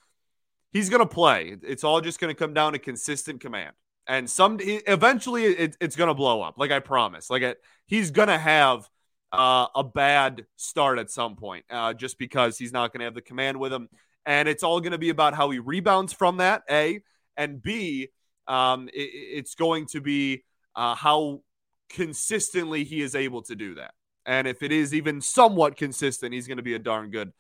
he's 0.72 0.90
going 0.90 1.00
to 1.00 1.06
play. 1.06 1.56
It's 1.62 1.84
all 1.84 2.00
just 2.00 2.20
going 2.20 2.34
to 2.34 2.38
come 2.38 2.54
down 2.54 2.72
to 2.72 2.78
consistent 2.78 3.40
command. 3.40 3.74
And 4.06 4.28
some 4.28 4.58
eventually 4.60 5.44
it, 5.44 5.76
it's 5.80 5.96
going 5.96 6.08
to 6.08 6.14
blow 6.14 6.40
up. 6.40 6.54
Like 6.58 6.70
I 6.70 6.80
promise. 6.80 7.28
Like 7.30 7.42
it, 7.42 7.58
he's 7.86 8.10
going 8.10 8.28
to 8.28 8.38
have 8.38 8.88
uh, 9.32 9.66
a 9.74 9.84
bad 9.84 10.46
start 10.56 10.98
at 10.98 11.10
some 11.10 11.36
point, 11.36 11.64
uh, 11.70 11.92
just 11.92 12.18
because 12.18 12.56
he's 12.56 12.72
not 12.72 12.92
going 12.92 13.00
to 13.00 13.04
have 13.04 13.14
the 13.14 13.20
command 13.20 13.58
with 13.58 13.72
him. 13.72 13.88
And 14.24 14.48
it's 14.48 14.62
all 14.62 14.80
going 14.80 14.92
to 14.92 14.98
be 14.98 15.10
about 15.10 15.34
how 15.34 15.50
he 15.50 15.58
rebounds 15.58 16.12
from 16.12 16.38
that, 16.38 16.62
A. 16.70 17.00
And 17.36 17.62
B, 17.62 18.08
um, 18.46 18.88
it, 18.88 19.10
it's 19.10 19.54
going 19.54 19.86
to 19.88 20.00
be 20.00 20.44
uh, 20.74 20.94
how 20.94 21.42
consistently 21.88 22.84
he 22.84 23.00
is 23.00 23.14
able 23.14 23.42
to 23.42 23.54
do 23.54 23.74
that. 23.74 23.92
And 24.26 24.46
if 24.46 24.62
it 24.62 24.72
is 24.72 24.92
even 24.92 25.20
somewhat 25.20 25.76
consistent, 25.76 26.34
he's 26.34 26.46
going 26.46 26.58
to 26.58 26.62
be 26.62 26.74
a 26.74 26.78
darn 26.78 27.10
good 27.10 27.32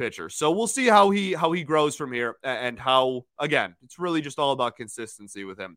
pitcher. 0.00 0.30
So 0.30 0.50
we'll 0.50 0.66
see 0.66 0.86
how 0.86 1.10
he 1.10 1.34
how 1.34 1.52
he 1.52 1.62
grows 1.62 1.94
from 1.94 2.10
here 2.10 2.36
and 2.42 2.78
how 2.78 3.26
again, 3.38 3.76
it's 3.84 3.98
really 3.98 4.22
just 4.22 4.38
all 4.38 4.52
about 4.52 4.76
consistency 4.76 5.44
with 5.44 5.60
him. 5.60 5.76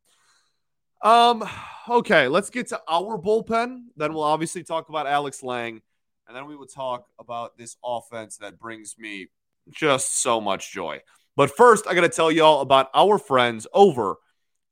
Um 1.01 1.43
okay, 1.89 2.29
let's 2.29 2.49
get 2.49 2.69
to 2.69 2.81
our 2.89 3.17
bullpen. 3.17 3.81
Then 3.97 4.13
we'll 4.13 4.23
obviously 4.23 4.63
talk 4.63 4.87
about 4.87 5.07
Alex 5.07 5.43
Lange 5.43 5.81
and 6.27 6.35
then 6.35 6.47
we 6.47 6.55
will 6.55 6.67
talk 6.67 7.05
about 7.19 7.57
this 7.57 7.75
offense 7.83 8.37
that 8.37 8.57
brings 8.57 8.95
me 8.97 9.27
just 9.69 10.21
so 10.21 10.39
much 10.39 10.71
joy. 10.71 11.01
But 11.35 11.51
first, 11.51 11.85
I 11.85 11.93
got 11.93 12.01
to 12.01 12.09
tell 12.09 12.31
y'all 12.31 12.61
about 12.61 12.89
our 12.93 13.17
friends 13.17 13.67
over 13.73 14.15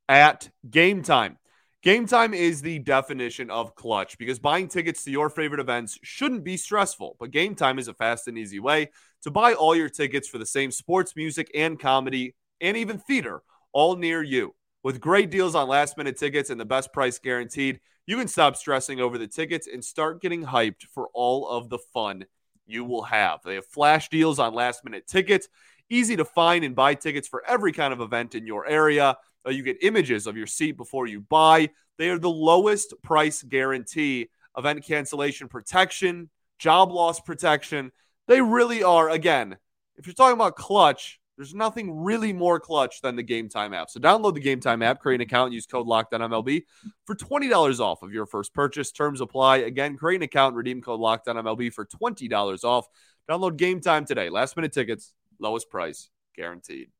at 0.08 0.48
Game 0.70 1.02
Time. 1.02 1.36
Game 1.82 2.06
Time 2.06 2.32
is 2.32 2.62
the 2.62 2.78
definition 2.78 3.50
of 3.50 3.74
clutch 3.74 4.16
because 4.16 4.38
buying 4.38 4.68
tickets 4.68 5.02
to 5.02 5.10
your 5.10 5.28
favorite 5.28 5.58
events 5.58 5.98
shouldn't 6.04 6.44
be 6.44 6.56
stressful, 6.56 7.16
but 7.18 7.32
Game 7.32 7.56
Time 7.56 7.76
is 7.80 7.88
a 7.88 7.94
fast 7.94 8.28
and 8.28 8.38
easy 8.38 8.60
way 8.60 8.90
to 9.22 9.32
buy 9.32 9.54
all 9.54 9.74
your 9.74 9.88
tickets 9.88 10.28
for 10.28 10.38
the 10.38 10.46
same 10.46 10.70
sports, 10.70 11.16
music, 11.16 11.50
and 11.56 11.80
comedy, 11.80 12.36
and 12.60 12.76
even 12.76 12.98
theater 12.98 13.42
all 13.72 13.96
near 13.96 14.22
you. 14.22 14.54
With 14.84 15.00
great 15.00 15.28
deals 15.28 15.56
on 15.56 15.66
last 15.66 15.98
minute 15.98 16.16
tickets 16.16 16.50
and 16.50 16.60
the 16.60 16.64
best 16.64 16.92
price 16.92 17.18
guaranteed, 17.18 17.80
you 18.06 18.16
can 18.16 18.28
stop 18.28 18.54
stressing 18.54 19.00
over 19.00 19.18
the 19.18 19.26
tickets 19.26 19.66
and 19.66 19.84
start 19.84 20.22
getting 20.22 20.44
hyped 20.44 20.84
for 20.94 21.08
all 21.12 21.48
of 21.48 21.68
the 21.68 21.78
fun 21.92 22.26
you 22.64 22.84
will 22.84 23.02
have. 23.02 23.40
They 23.44 23.56
have 23.56 23.66
flash 23.66 24.08
deals 24.08 24.38
on 24.38 24.54
last 24.54 24.84
minute 24.84 25.08
tickets, 25.08 25.48
easy 25.90 26.14
to 26.14 26.24
find 26.24 26.64
and 26.64 26.76
buy 26.76 26.94
tickets 26.94 27.26
for 27.26 27.42
every 27.44 27.72
kind 27.72 27.92
of 27.92 28.00
event 28.00 28.36
in 28.36 28.46
your 28.46 28.68
area. 28.68 29.16
Uh, 29.46 29.50
you 29.50 29.62
get 29.62 29.82
images 29.82 30.26
of 30.26 30.36
your 30.36 30.46
seat 30.46 30.72
before 30.72 31.06
you 31.06 31.20
buy. 31.20 31.70
They 31.98 32.08
are 32.10 32.18
the 32.18 32.30
lowest 32.30 32.94
price 33.02 33.42
guarantee, 33.42 34.28
event 34.56 34.84
cancellation 34.84 35.48
protection, 35.48 36.30
job 36.58 36.92
loss 36.92 37.20
protection. 37.20 37.92
They 38.28 38.40
really 38.40 38.82
are, 38.82 39.10
again, 39.10 39.56
if 39.96 40.06
you're 40.06 40.14
talking 40.14 40.34
about 40.34 40.56
clutch, 40.56 41.20
there's 41.36 41.54
nothing 41.54 42.04
really 42.04 42.32
more 42.32 42.60
clutch 42.60 43.00
than 43.00 43.16
the 43.16 43.22
Game 43.22 43.48
Time 43.48 43.72
app. 43.72 43.90
So 43.90 43.98
download 43.98 44.34
the 44.34 44.40
Game 44.40 44.60
Time 44.60 44.82
app, 44.82 45.00
create 45.00 45.16
an 45.16 45.22
account, 45.22 45.52
use 45.52 45.66
code 45.66 45.86
LOCKEDONMLB 45.86 46.62
for 47.04 47.14
$20 47.14 47.80
off 47.80 48.02
of 48.02 48.12
your 48.12 48.26
first 48.26 48.54
purchase. 48.54 48.92
Terms 48.92 49.20
apply. 49.20 49.58
Again, 49.58 49.96
create 49.96 50.16
an 50.16 50.22
account, 50.22 50.54
redeem 50.54 50.82
code 50.82 51.00
LOCKEDONMLB 51.00 51.72
for 51.72 51.86
$20 51.86 52.64
off. 52.64 52.86
Download 53.28 53.56
Game 53.56 53.80
Time 53.80 54.04
today. 54.04 54.28
Last 54.28 54.56
minute 54.56 54.72
tickets, 54.72 55.14
lowest 55.38 55.70
price, 55.70 56.10
guaranteed. 56.36 56.90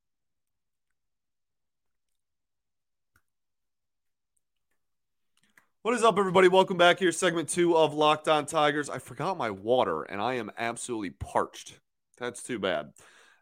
What 5.85 5.95
is 5.95 6.05
up, 6.05 6.17
everybody? 6.17 6.47
Welcome 6.47 6.77
back 6.77 7.01
here, 7.01 7.11
segment 7.11 7.49
two 7.49 7.77
of 7.77 7.93
Locked 7.93 8.29
On 8.29 8.47
Tigers. 8.47 8.89
I 8.89 8.99
forgot 9.01 9.37
my 9.37 9.51
water, 9.51 10.05
and 10.05 10.21
I 10.21 10.35
am 10.35 10.53
absolutely 10.57 11.11
parched. 11.11 11.77
That's 12.19 12.41
too 12.41 12.61
bad. 12.61 12.93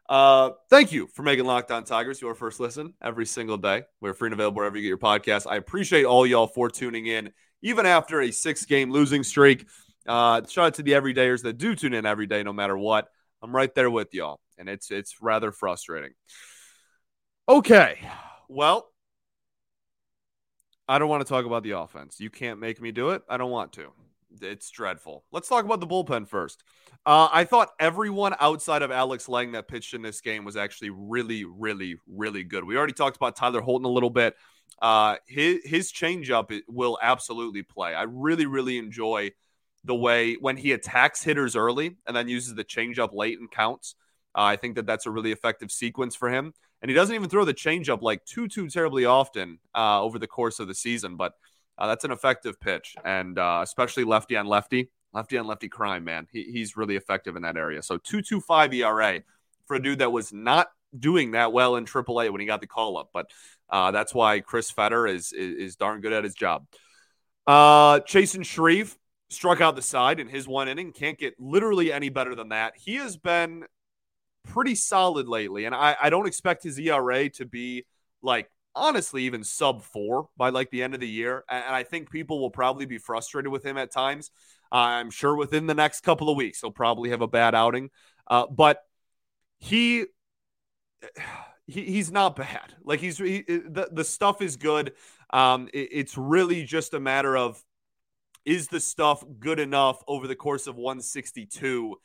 Uh, 0.09 0.49
thank 0.67 0.91
you 0.91 1.05
for 1.05 1.21
making 1.21 1.45
Locked 1.45 1.69
On 1.69 1.83
Tigers 1.83 2.19
your 2.19 2.33
first 2.33 2.59
listen 2.59 2.95
every 2.99 3.27
single 3.27 3.57
day. 3.57 3.83
We're 3.99 4.15
free 4.15 4.29
and 4.29 4.33
available 4.33 4.55
wherever 4.55 4.75
you 4.75 4.81
get 4.81 4.87
your 4.87 4.97
podcast. 4.97 5.45
I 5.47 5.57
appreciate 5.57 6.05
all 6.05 6.25
y'all 6.25 6.47
for 6.47 6.67
tuning 6.67 7.05
in, 7.05 7.31
even 7.61 7.85
after 7.85 8.21
a 8.21 8.31
six 8.31 8.65
game 8.65 8.89
losing 8.89 9.21
streak. 9.21 9.67
Uh, 10.07 10.41
shout 10.49 10.65
out 10.65 10.73
to 10.73 10.83
the 10.83 10.93
everydayers 10.93 11.43
that 11.43 11.59
do 11.59 11.75
tune 11.75 11.93
in 11.93 12.07
every 12.07 12.25
day, 12.25 12.41
no 12.41 12.53
matter 12.53 12.75
what. 12.75 13.07
I'm 13.43 13.55
right 13.55 13.73
there 13.75 13.91
with 13.91 14.15
y'all, 14.15 14.39
and 14.57 14.67
it's 14.67 14.89
it's 14.89 15.21
rather 15.21 15.51
frustrating. 15.51 16.13
Okay, 17.47 17.99
well, 18.49 18.90
I 20.91 20.99
don't 20.99 21.07
want 21.07 21.25
to 21.25 21.29
talk 21.29 21.45
about 21.45 21.63
the 21.63 21.71
offense. 21.71 22.19
You 22.19 22.29
can't 22.29 22.59
make 22.59 22.81
me 22.81 22.91
do 22.91 23.11
it. 23.11 23.21
I 23.29 23.37
don't 23.37 23.49
want 23.49 23.71
to. 23.73 23.93
it's 24.41 24.69
dreadful. 24.69 25.23
Let's 25.31 25.47
talk 25.47 25.63
about 25.63 25.79
the 25.79 25.87
bullpen 25.87 26.27
first. 26.27 26.65
Uh, 27.05 27.29
I 27.31 27.45
thought 27.45 27.69
everyone 27.79 28.35
outside 28.41 28.81
of 28.81 28.91
Alex 28.91 29.29
Lange 29.29 29.53
that 29.53 29.69
pitched 29.69 29.93
in 29.93 30.01
this 30.01 30.19
game 30.19 30.43
was 30.43 30.57
actually 30.57 30.89
really, 30.89 31.45
really, 31.45 31.95
really 32.07 32.43
good. 32.43 32.65
We 32.65 32.75
already 32.75 32.91
talked 32.91 33.15
about 33.15 33.37
Tyler 33.37 33.61
Holton 33.61 33.85
a 33.85 33.89
little 33.89 34.09
bit. 34.09 34.35
Uh, 34.81 35.15
his 35.27 35.59
his 35.63 35.93
changeup 35.93 36.59
will 36.67 36.99
absolutely 37.01 37.63
play. 37.63 37.95
I 37.95 38.03
really, 38.03 38.45
really 38.45 38.77
enjoy 38.77 39.31
the 39.85 39.95
way 39.95 40.33
when 40.41 40.57
he 40.57 40.73
attacks 40.73 41.23
hitters 41.23 41.55
early 41.55 41.95
and 42.05 42.13
then 42.17 42.27
uses 42.27 42.53
the 42.53 42.65
changeup 42.65 43.13
late 43.13 43.39
and 43.39 43.49
counts. 43.49 43.95
Uh, 44.35 44.41
I 44.43 44.57
think 44.57 44.75
that 44.75 44.87
that's 44.87 45.05
a 45.05 45.11
really 45.11 45.31
effective 45.31 45.71
sequence 45.71 46.17
for 46.17 46.29
him. 46.29 46.53
And 46.81 46.89
he 46.89 46.95
doesn't 46.95 47.13
even 47.13 47.29
throw 47.29 47.45
the 47.45 47.53
changeup 47.53 48.01
like 48.01 48.25
too, 48.25 48.47
too 48.47 48.67
terribly 48.67 49.05
often 49.05 49.59
uh, 49.75 50.01
over 50.01 50.17
the 50.17 50.27
course 50.27 50.59
of 50.59 50.67
the 50.67 50.73
season. 50.73 51.15
But 51.15 51.33
uh, 51.77 51.87
that's 51.87 52.03
an 52.03 52.11
effective 52.11 52.59
pitch, 52.59 52.95
and 53.05 53.37
uh, 53.37 53.61
especially 53.63 54.03
lefty 54.03 54.35
on 54.35 54.45
lefty, 54.45 54.89
lefty 55.13 55.37
on 55.37 55.47
lefty 55.47 55.69
crime, 55.69 56.03
man. 56.03 56.27
He, 56.31 56.43
he's 56.43 56.77
really 56.77 56.95
effective 56.95 57.35
in 57.35 57.43
that 57.43 57.57
area. 57.57 57.81
So 57.81 57.97
2.25 57.97 58.73
ERA 58.75 59.21
for 59.65 59.75
a 59.75 59.81
dude 59.81 59.99
that 59.99 60.11
was 60.11 60.33
not 60.33 60.67
doing 60.97 61.31
that 61.31 61.53
well 61.53 61.75
in 61.77 61.85
AAA 61.85 62.29
when 62.31 62.41
he 62.41 62.47
got 62.47 62.61
the 62.61 62.67
call 62.67 62.97
up. 62.97 63.09
But 63.13 63.31
uh, 63.69 63.91
that's 63.91 64.13
why 64.13 64.41
Chris 64.41 64.69
Fetter 64.69 65.07
is, 65.07 65.31
is, 65.31 65.57
is 65.57 65.75
darn 65.75 66.01
good 66.01 66.13
at 66.13 66.23
his 66.23 66.35
job. 66.35 66.65
Uh, 67.47 67.99
Chasen 68.01 68.45
Shreve 68.45 68.95
struck 69.29 69.61
out 69.61 69.75
the 69.75 69.81
side 69.81 70.19
in 70.19 70.27
his 70.27 70.47
one 70.47 70.67
inning. 70.67 70.91
Can't 70.91 71.17
get 71.17 71.35
literally 71.39 71.91
any 71.91 72.09
better 72.09 72.35
than 72.35 72.49
that. 72.49 72.73
He 72.75 72.95
has 72.95 73.17
been 73.17 73.63
pretty 74.43 74.75
solid 74.75 75.27
lately, 75.27 75.65
and 75.65 75.75
I, 75.75 75.95
I 76.01 76.09
don't 76.09 76.27
expect 76.27 76.63
his 76.63 76.77
ERA 76.79 77.29
to 77.29 77.45
be 77.45 77.85
like 78.21 78.49
honestly 78.75 79.23
even 79.23 79.43
sub 79.43 79.81
four 79.81 80.29
by 80.37 80.49
like 80.49 80.69
the 80.69 80.83
end 80.83 80.93
of 80.93 80.99
the 80.99 81.07
year. 81.07 81.43
And 81.49 81.75
I 81.75 81.83
think 81.83 82.09
people 82.09 82.39
will 82.39 82.49
probably 82.49 82.85
be 82.85 82.97
frustrated 82.97 83.51
with 83.51 83.65
him 83.65 83.77
at 83.77 83.91
times. 83.91 84.31
I'm 84.71 85.11
sure 85.11 85.35
within 85.35 85.67
the 85.67 85.73
next 85.73 86.01
couple 86.01 86.29
of 86.29 86.37
weeks 86.37 86.61
he'll 86.61 86.71
probably 86.71 87.09
have 87.09 87.21
a 87.21 87.27
bad 87.27 87.55
outing, 87.55 87.89
uh, 88.27 88.45
but 88.47 88.79
he. 89.59 90.05
He, 91.67 91.85
he's 91.85 92.11
not 92.11 92.35
bad. 92.35 92.73
Like 92.83 92.99
he's 92.99 93.17
he, 93.17 93.43
the 93.47 93.87
the 93.91 94.03
stuff 94.03 94.41
is 94.41 94.57
good. 94.57 94.91
Um, 95.29 95.69
it, 95.73 95.89
it's 95.91 96.17
really 96.17 96.65
just 96.65 96.93
a 96.93 96.99
matter 96.99 97.37
of 97.37 97.63
is 98.45 98.67
the 98.67 98.79
stuff 98.79 99.23
good 99.39 99.59
enough 99.59 100.03
over 100.07 100.27
the 100.27 100.35
course 100.35 100.67
of 100.67 100.75
162 100.75 101.95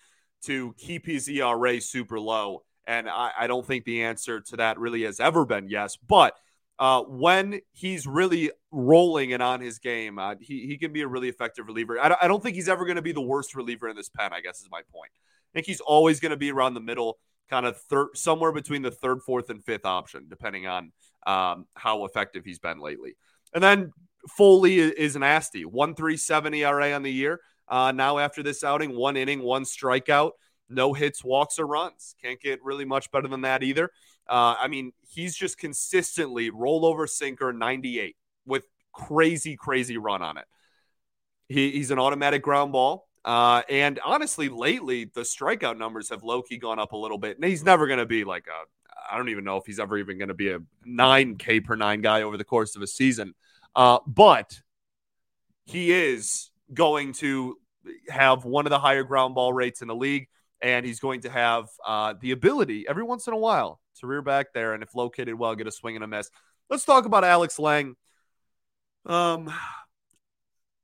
to 0.45 0.75
keep 0.78 1.07
his 1.07 1.28
ERA 1.28 1.81
super 1.81 2.21
low? 2.21 2.62
And 2.87 3.09
I, 3.09 3.33
I, 3.40 3.47
don't 3.49 3.66
think 3.66 3.85
the 3.85 4.05
answer 4.05 4.40
to 4.40 4.57
that 4.59 4.78
really 4.78 5.02
has 5.02 5.19
ever 5.19 5.45
been 5.45 5.69
yes. 5.69 5.97
But 5.97 6.37
uh, 6.78 7.02
when 7.02 7.61
he's 7.73 8.07
really 8.07 8.50
rolling 8.71 9.33
and 9.33 9.43
on 9.43 9.61
his 9.61 9.78
game, 9.78 10.19
uh, 10.19 10.35
he, 10.40 10.66
he 10.66 10.78
can 10.78 10.93
be 10.93 11.00
a 11.00 11.09
really 11.09 11.28
effective 11.28 11.66
reliever. 11.66 11.99
I 11.99 12.09
don't, 12.09 12.23
I 12.23 12.28
don't 12.28 12.43
think 12.43 12.55
he's 12.55 12.69
ever 12.69 12.85
going 12.85 12.97
to 12.97 13.02
be 13.02 13.12
the 13.12 13.21
worst 13.21 13.55
reliever 13.55 13.88
in 13.88 13.97
this 13.97 14.09
pen, 14.09 14.33
I 14.33 14.40
guess 14.40 14.61
is 14.61 14.69
my 14.71 14.83
point. 14.93 15.11
I 15.14 15.50
think 15.55 15.66
he's 15.66 15.81
always 15.81 16.21
going 16.21 16.31
to 16.31 16.37
be 16.37 16.52
around 16.52 16.75
the 16.75 16.81
middle, 16.81 17.19
kind 17.50 17.66
of 17.66 17.76
third, 17.76 18.09
somewhere 18.14 18.52
between 18.52 18.83
the 18.83 18.90
third, 18.90 19.23
fourth, 19.23 19.50
and 19.50 19.64
fifth 19.64 19.87
option, 19.87 20.26
depending 20.28 20.66
on 20.66 20.93
um, 21.26 21.66
how 21.75 22.05
effective 22.05 22.45
he's 22.45 22.59
been 22.59 22.78
lately. 22.78 23.16
And 23.55 23.64
then 23.64 23.93
Foley 24.37 24.78
is 24.78 25.16
nasty. 25.16 25.64
137 25.64 26.55
ERA 26.55 26.93
on 26.93 27.02
the 27.02 27.12
year. 27.12 27.40
Uh, 27.68 27.92
now, 27.92 28.18
after 28.18 28.42
this 28.42 28.62
outing, 28.62 28.94
one 28.94 29.16
inning, 29.16 29.42
one 29.42 29.64
strikeout, 29.64 30.32
no 30.68 30.92
hits, 30.92 31.25
walks, 31.25 31.58
or 31.58 31.66
runs. 31.66 32.14
Can't 32.23 32.40
get 32.40 32.62
really 32.62 32.85
much 32.85 33.11
better 33.11 33.28
than 33.28 33.42
that 33.42 33.62
either. 33.62 33.90
Uh, 34.28 34.56
I 34.58 34.68
mean, 34.68 34.92
he's 35.08 35.37
just 35.37 35.58
consistently 35.58 36.50
rollover 36.50 37.08
sinker 37.08 37.52
98 37.52 38.16
with 38.44 38.66
crazy, 38.92 39.56
crazy 39.56 39.99
run 39.99 40.23
on 40.23 40.38
it. 40.38 40.46
He, 41.49 41.73
he's 41.73 41.90
an 41.90 41.99
automatic 41.99 42.42
ground 42.42 42.73
ball. 42.73 43.08
Uh, 43.25 43.62
and 43.68 43.99
honestly, 44.04 44.49
lately, 44.49 45.04
the 45.04 45.23
strikeout 45.23 45.78
numbers 45.78 46.08
have 46.11 46.23
low 46.23 46.42
key 46.42 46.58
gone 46.58 46.78
up 46.78 46.92
a 46.92 46.96
little 46.96 47.18
bit. 47.18 47.37
And 47.37 47.44
he's 47.44 47.64
never 47.64 47.87
going 47.87 47.99
to 47.99 48.06
be 48.06 48.25
like 48.25 48.46
a, 48.46 49.12
I 49.12 49.16
don't 49.16 49.28
even 49.28 49.44
know 49.44 49.56
if 49.56 49.66
he's 49.66 49.78
ever 49.78 49.99
even 49.99 50.18
going 50.18 50.28
to 50.28 50.35
be 50.35 50.50
a 50.50 50.58
9K 50.87 51.64
per 51.64 51.76
nine 51.76 52.02
guy 52.02 52.23
over 52.23 52.37
the 52.37 52.44
course 52.44 52.76
of 52.76 52.82
a 52.82 52.87
season. 52.87 53.35
Uh, 53.75 53.99
but 54.06 54.61
he 55.64 55.92
is 55.92 56.50
going 56.73 57.12
to 57.14 57.56
have 58.08 58.44
one 58.44 58.66
of 58.66 58.70
the 58.70 58.78
higher 58.78 59.04
ground 59.04 59.35
ball 59.35 59.52
rates 59.52 59.82
in 59.82 59.88
the 59.88 59.94
league. 59.94 60.28
And 60.62 60.87
he's 60.87 61.00
going 61.00 61.20
to 61.20 61.30
have 61.30 61.68
uh, 61.87 62.14
the 62.18 62.30
ability 62.30 62.87
every 62.88 63.02
once 63.02 63.26
in 63.26 63.35
a 63.35 63.37
while 63.37 63.78
to 64.00 64.06
rear 64.06 64.23
back 64.23 64.52
there, 64.52 64.73
and 64.75 64.82
if 64.82 64.94
located 64.94 65.35
well, 65.35 65.54
get 65.54 65.66
a 65.66 65.70
swing 65.70 65.96
and 65.96 66.04
a 66.04 66.06
miss. 66.06 66.30
Let's 66.70 66.85
talk 66.85 67.04
about 67.04 67.25
Alex 67.25 67.58
Lange. 67.58 67.94
Um, 69.04 69.52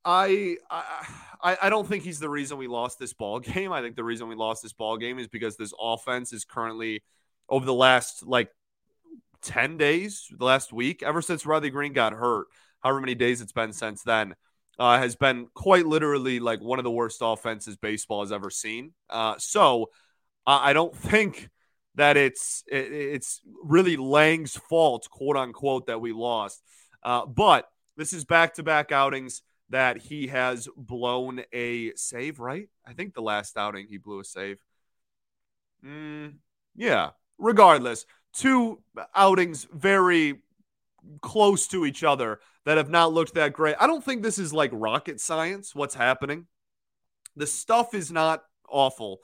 I, 0.05 0.57
I 0.71 1.57
I 1.63 1.71
don't 1.71 1.87
think 1.87 2.05
he's 2.05 2.21
the 2.21 2.29
reason 2.29 2.59
we 2.59 2.69
lost 2.69 2.99
this 2.99 3.13
ball 3.13 3.41
game. 3.41 3.73
I 3.73 3.81
think 3.81 3.97
the 3.97 4.05
reason 4.05 4.29
we 4.29 4.35
lost 4.35 4.63
this 4.63 4.73
ball 4.73 4.97
game 4.97 5.19
is 5.19 5.29
because 5.29 5.57
this 5.57 5.73
offense 5.81 6.33
is 6.33 6.45
currently 6.45 7.03
over 7.49 7.65
the 7.65 7.75
last 7.75 8.25
like 8.27 8.51
10 9.43 9.77
days, 9.77 10.27
the 10.37 10.45
last 10.45 10.73
week, 10.73 11.03
ever 11.03 11.21
since 11.21 11.45
Riley 11.45 11.71
Greene 11.71 11.93
got 11.93 12.13
hurt, 12.13 12.47
however 12.81 13.01
many 13.01 13.15
days 13.15 13.41
it's 13.41 13.53
been 13.53 13.73
since 13.73 14.03
then, 14.03 14.35
uh, 14.83 14.99
has 14.99 15.15
been 15.15 15.47
quite 15.55 15.87
literally 15.87 16.41
like 16.41 16.61
one 16.61 16.81
of 16.81 16.83
the 16.83 16.91
worst 16.91 17.19
offenses 17.21 17.77
baseball 17.77 18.21
has 18.23 18.33
ever 18.33 18.51
seen. 18.51 18.93
Uh, 19.09 19.37
so 19.39 19.91
I 20.45 20.73
don't 20.73 20.93
think 20.97 21.49
that 21.95 22.17
it's 22.17 22.65
it's 22.67 23.43
really 23.63 23.97
Lange's 23.97 24.57
fault, 24.57 25.09
quote 25.09 25.37
unquote, 25.37 25.87
that 25.87 26.01
we 26.01 26.13
lost. 26.13 26.65
Uh, 27.01 27.25
but 27.27 27.69
this 27.97 28.13
is 28.13 28.25
back 28.25 28.55
to 28.55 28.65
back 28.65 28.91
outings 28.91 29.43
that 29.71 29.99
he 29.99 30.27
has 30.27 30.69
blown 30.77 31.43
a 31.53 31.93
save, 31.95 32.41
right? 32.41 32.69
I 32.85 32.93
think 32.93 33.15
the 33.15 33.23
last 33.23 33.57
outing 33.57 33.87
he 33.87 33.99
blew 33.99 34.19
a 34.19 34.25
save. 34.25 34.59
Mm, 35.87 36.39
yeah. 36.75 37.11
Regardless, 37.39 38.05
two 38.35 38.83
outings 39.15 39.65
very 39.73 40.43
close 41.21 41.69
to 41.69 41.87
each 41.87 42.03
other 42.03 42.41
that 42.65 42.77
have 42.77 42.91
not 42.91 43.13
looked 43.13 43.35
that 43.35 43.53
great. 43.53 43.77
I 43.81 43.87
don't 43.87 44.05
think 44.05 44.23
this 44.23 44.39
is 44.39 44.53
like 44.53 44.71
rocket 44.73 45.21
science, 45.21 45.75
what's 45.75 45.95
happening. 45.95 46.47
The 47.37 47.47
stuff 47.47 47.95
is 47.95 48.11
not 48.11 48.43
awful. 48.69 49.19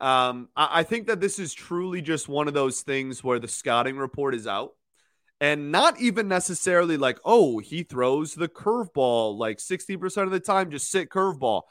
Um, 0.00 0.48
I, 0.56 0.80
I 0.80 0.82
think 0.82 1.06
that 1.06 1.20
this 1.20 1.38
is 1.38 1.54
truly 1.54 2.02
just 2.02 2.28
one 2.28 2.48
of 2.48 2.54
those 2.54 2.80
things 2.82 3.22
where 3.22 3.38
the 3.38 3.48
scouting 3.48 3.96
report 3.96 4.34
is 4.34 4.46
out 4.46 4.72
and 5.40 5.72
not 5.72 5.98
even 6.00 6.28
necessarily 6.28 6.96
like, 6.96 7.18
oh, 7.24 7.58
he 7.58 7.82
throws 7.82 8.34
the 8.34 8.48
curveball 8.48 9.38
like 9.38 9.58
60% 9.58 10.24
of 10.24 10.30
the 10.30 10.40
time, 10.40 10.70
just 10.70 10.90
sit 10.90 11.08
curveball. 11.08 11.62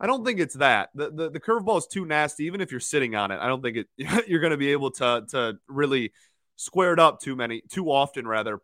I 0.00 0.06
don't 0.06 0.24
think 0.24 0.40
it's 0.40 0.54
that. 0.54 0.88
The, 0.94 1.10
the, 1.10 1.30
the 1.30 1.40
curveball 1.40 1.76
is 1.78 1.86
too 1.86 2.06
nasty. 2.06 2.44
Even 2.44 2.62
if 2.62 2.70
you're 2.70 2.80
sitting 2.80 3.14
on 3.14 3.30
it, 3.30 3.38
I 3.38 3.48
don't 3.48 3.62
think 3.62 3.76
it 3.76 3.88
you're 4.26 4.40
going 4.40 4.52
to 4.52 4.56
be 4.56 4.72
able 4.72 4.90
to 4.92 5.24
to 5.30 5.58
really 5.68 6.12
square 6.56 6.94
it 6.94 6.98
up 6.98 7.20
too 7.20 7.36
many 7.36 7.62
too 7.70 7.90
often 7.90 8.26
rather. 8.26 8.60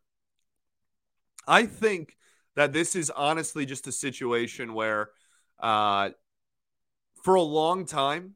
I 1.47 1.67
think 1.67 2.17
that 2.55 2.73
this 2.73 2.97
is 2.97 3.11
honestly 3.11 3.67
just 3.67 3.87
a 3.87 3.93
situation 3.93 4.75
where 4.75 5.11
uh 5.59 6.11
for 7.23 7.35
a 7.35 7.43
long 7.43 7.87
time 7.87 8.35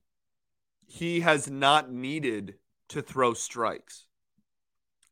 he 0.87 1.21
has 1.21 1.49
not 1.49 1.93
needed 1.93 2.55
to 2.88 3.00
throw 3.00 3.33
strikes. 3.33 4.07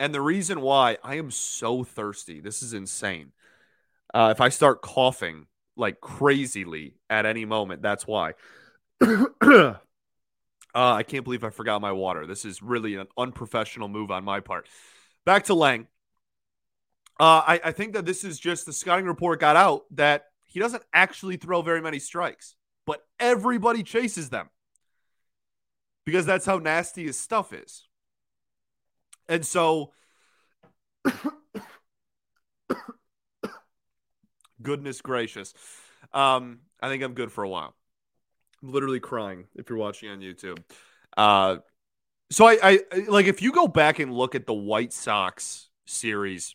And 0.01 0.13
the 0.15 0.21
reason 0.21 0.61
why 0.61 0.99
I 1.03 1.17
am 1.17 1.31
so 1.31 1.85
thirsty, 1.85 2.41
this 2.41 2.63
is 2.63 2.73
insane. 2.73 3.33
Uh, 4.13 4.33
if 4.33 4.41
I 4.41 4.49
start 4.49 4.83
coughing 4.83 5.47
like 5.77 6.01
crazily 6.01 6.95
at 7.09 7.27
any 7.27 7.45
moment, 7.45 7.83
that's 7.83 8.07
why. 8.07 8.33
uh, 9.01 9.75
I 10.75 11.03
can't 11.05 11.25
believe 11.25 11.45
I 11.45 11.51
forgot 11.51 11.81
my 11.81 11.93
water. 11.93 12.27
This 12.27 12.45
is 12.45 12.63
really 12.63 12.97
an 12.97 13.07
unprofessional 13.17 13.89
move 13.89 14.11
on 14.11 14.25
my 14.25 14.41
part. 14.41 14.69
Back 15.25 15.45
to 15.45 15.55
Lange. 15.55 15.87
Uh, 17.21 17.43
I, 17.47 17.61
I 17.65 17.73
think 17.73 17.95
that 17.95 18.07
this 18.07 18.23
is 18.23 18.39
just 18.39 18.65
the 18.67 18.73
scouting 18.73 19.07
report 19.07 19.41
got 19.41 19.57
out 19.57 19.85
that 19.93 20.27
he 20.47 20.61
doesn't 20.61 20.85
actually 20.93 21.37
throw 21.37 21.63
very 21.63 21.83
many 21.83 21.99
strikes, 21.99 22.55
but 22.87 23.05
everybody 23.19 23.83
chases 23.83 24.31
them 24.31 24.49
because 26.05 26.25
that's 26.27 26.47
how 26.47 26.59
nasty 26.59 27.07
his 27.07 27.19
stuff 27.19 27.53
is. 27.53 27.89
And 29.29 29.45
so, 29.45 29.93
goodness 34.63 35.01
gracious. 35.03 35.53
Um, 36.13 36.61
I 36.81 36.89
think 36.89 37.03
I'm 37.03 37.15
good 37.15 37.33
for 37.33 37.45
a 37.45 37.49
while. 37.49 37.75
I'm 38.63 38.73
literally 38.73 39.01
crying 39.01 39.45
if 39.55 39.69
you're 39.69 39.79
watching 39.79 40.09
on 40.09 40.21
YouTube. 40.21 40.59
Uh, 41.17 41.57
so 42.31 42.47
I, 42.47 42.59
I 42.63 42.81
like 43.09 43.27
if 43.27 43.43
you 43.43 43.53
go 43.53 43.67
back 43.69 43.99
and 43.99 44.13
look 44.13 44.35
at 44.35 44.47
the 44.47 44.55
White 44.55 44.93
Sox 44.93 45.69
series, 45.87 46.55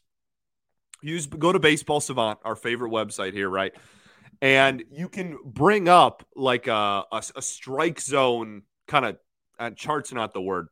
use 1.04 1.28
go 1.28 1.52
to 1.52 1.60
Baseball 1.60 2.00
Savant, 2.02 2.40
our 2.44 2.56
favorite 2.56 2.92
website 2.92 3.34
here, 3.34 3.50
right? 3.50 3.74
And 4.42 4.84
you 4.92 5.08
can 5.10 5.38
bring 5.46 5.88
up 5.88 6.26
like 6.36 6.68
a, 6.68 7.04
a, 7.12 7.24
a 7.36 7.42
strike 7.42 8.02
zone 8.02 8.64
kind 8.88 9.06
of 9.06 9.18
uh, 9.60 9.70
charts 9.72 10.12
not 10.12 10.34
the 10.34 10.42
word, 10.42 10.68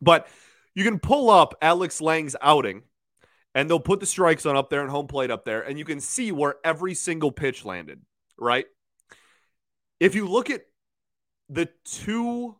but 0.00 0.26
you 0.74 0.84
can 0.84 0.98
pull 0.98 1.30
up 1.30 1.54
Alex 1.62 2.00
Lange's 2.00 2.36
outing 2.42 2.82
and 3.54 3.68
they'll 3.68 3.80
put 3.80 4.00
the 4.00 4.06
strikes 4.06 4.46
on 4.46 4.56
up 4.56 4.70
there 4.70 4.82
and 4.82 4.90
home 4.90 5.06
plate 5.06 5.30
up 5.30 5.44
there, 5.44 5.62
and 5.62 5.78
you 5.78 5.84
can 5.84 6.00
see 6.00 6.30
where 6.32 6.56
every 6.64 6.94
single 6.94 7.32
pitch 7.32 7.64
landed. 7.64 8.00
right? 8.38 8.66
If 10.00 10.14
you 10.14 10.28
look 10.28 10.50
at 10.50 10.62
the 11.48 11.68
two 11.84 12.56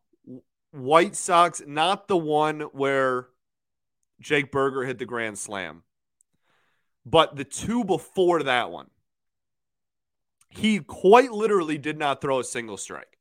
White 0.73 1.15
Sox, 1.15 1.63
not 1.67 2.09
the 2.09 2.17
one 2.17 2.61
where 2.61 3.29
Jake 4.21 4.51
Burger 4.51 4.85
hit 4.85 4.99
the 4.99 5.07
grand 5.07 5.39
slam, 5.39 5.83
but 7.09 7.37
the 7.37 7.45
two 7.45 7.85
before 7.85 8.43
that 8.43 8.71
one, 8.71 8.89
he 10.49 10.79
quite 10.81 11.33
literally 11.33 11.79
did 11.79 11.99
not 11.99 12.21
throw 12.21 12.41
a 12.41 12.45
single 12.45 12.77
strike. 12.77 13.19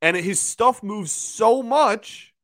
And 0.00 0.16
his 0.16 0.40
stuff 0.40 0.82
moves 0.82 1.12
so 1.12 1.62
much 1.62 2.34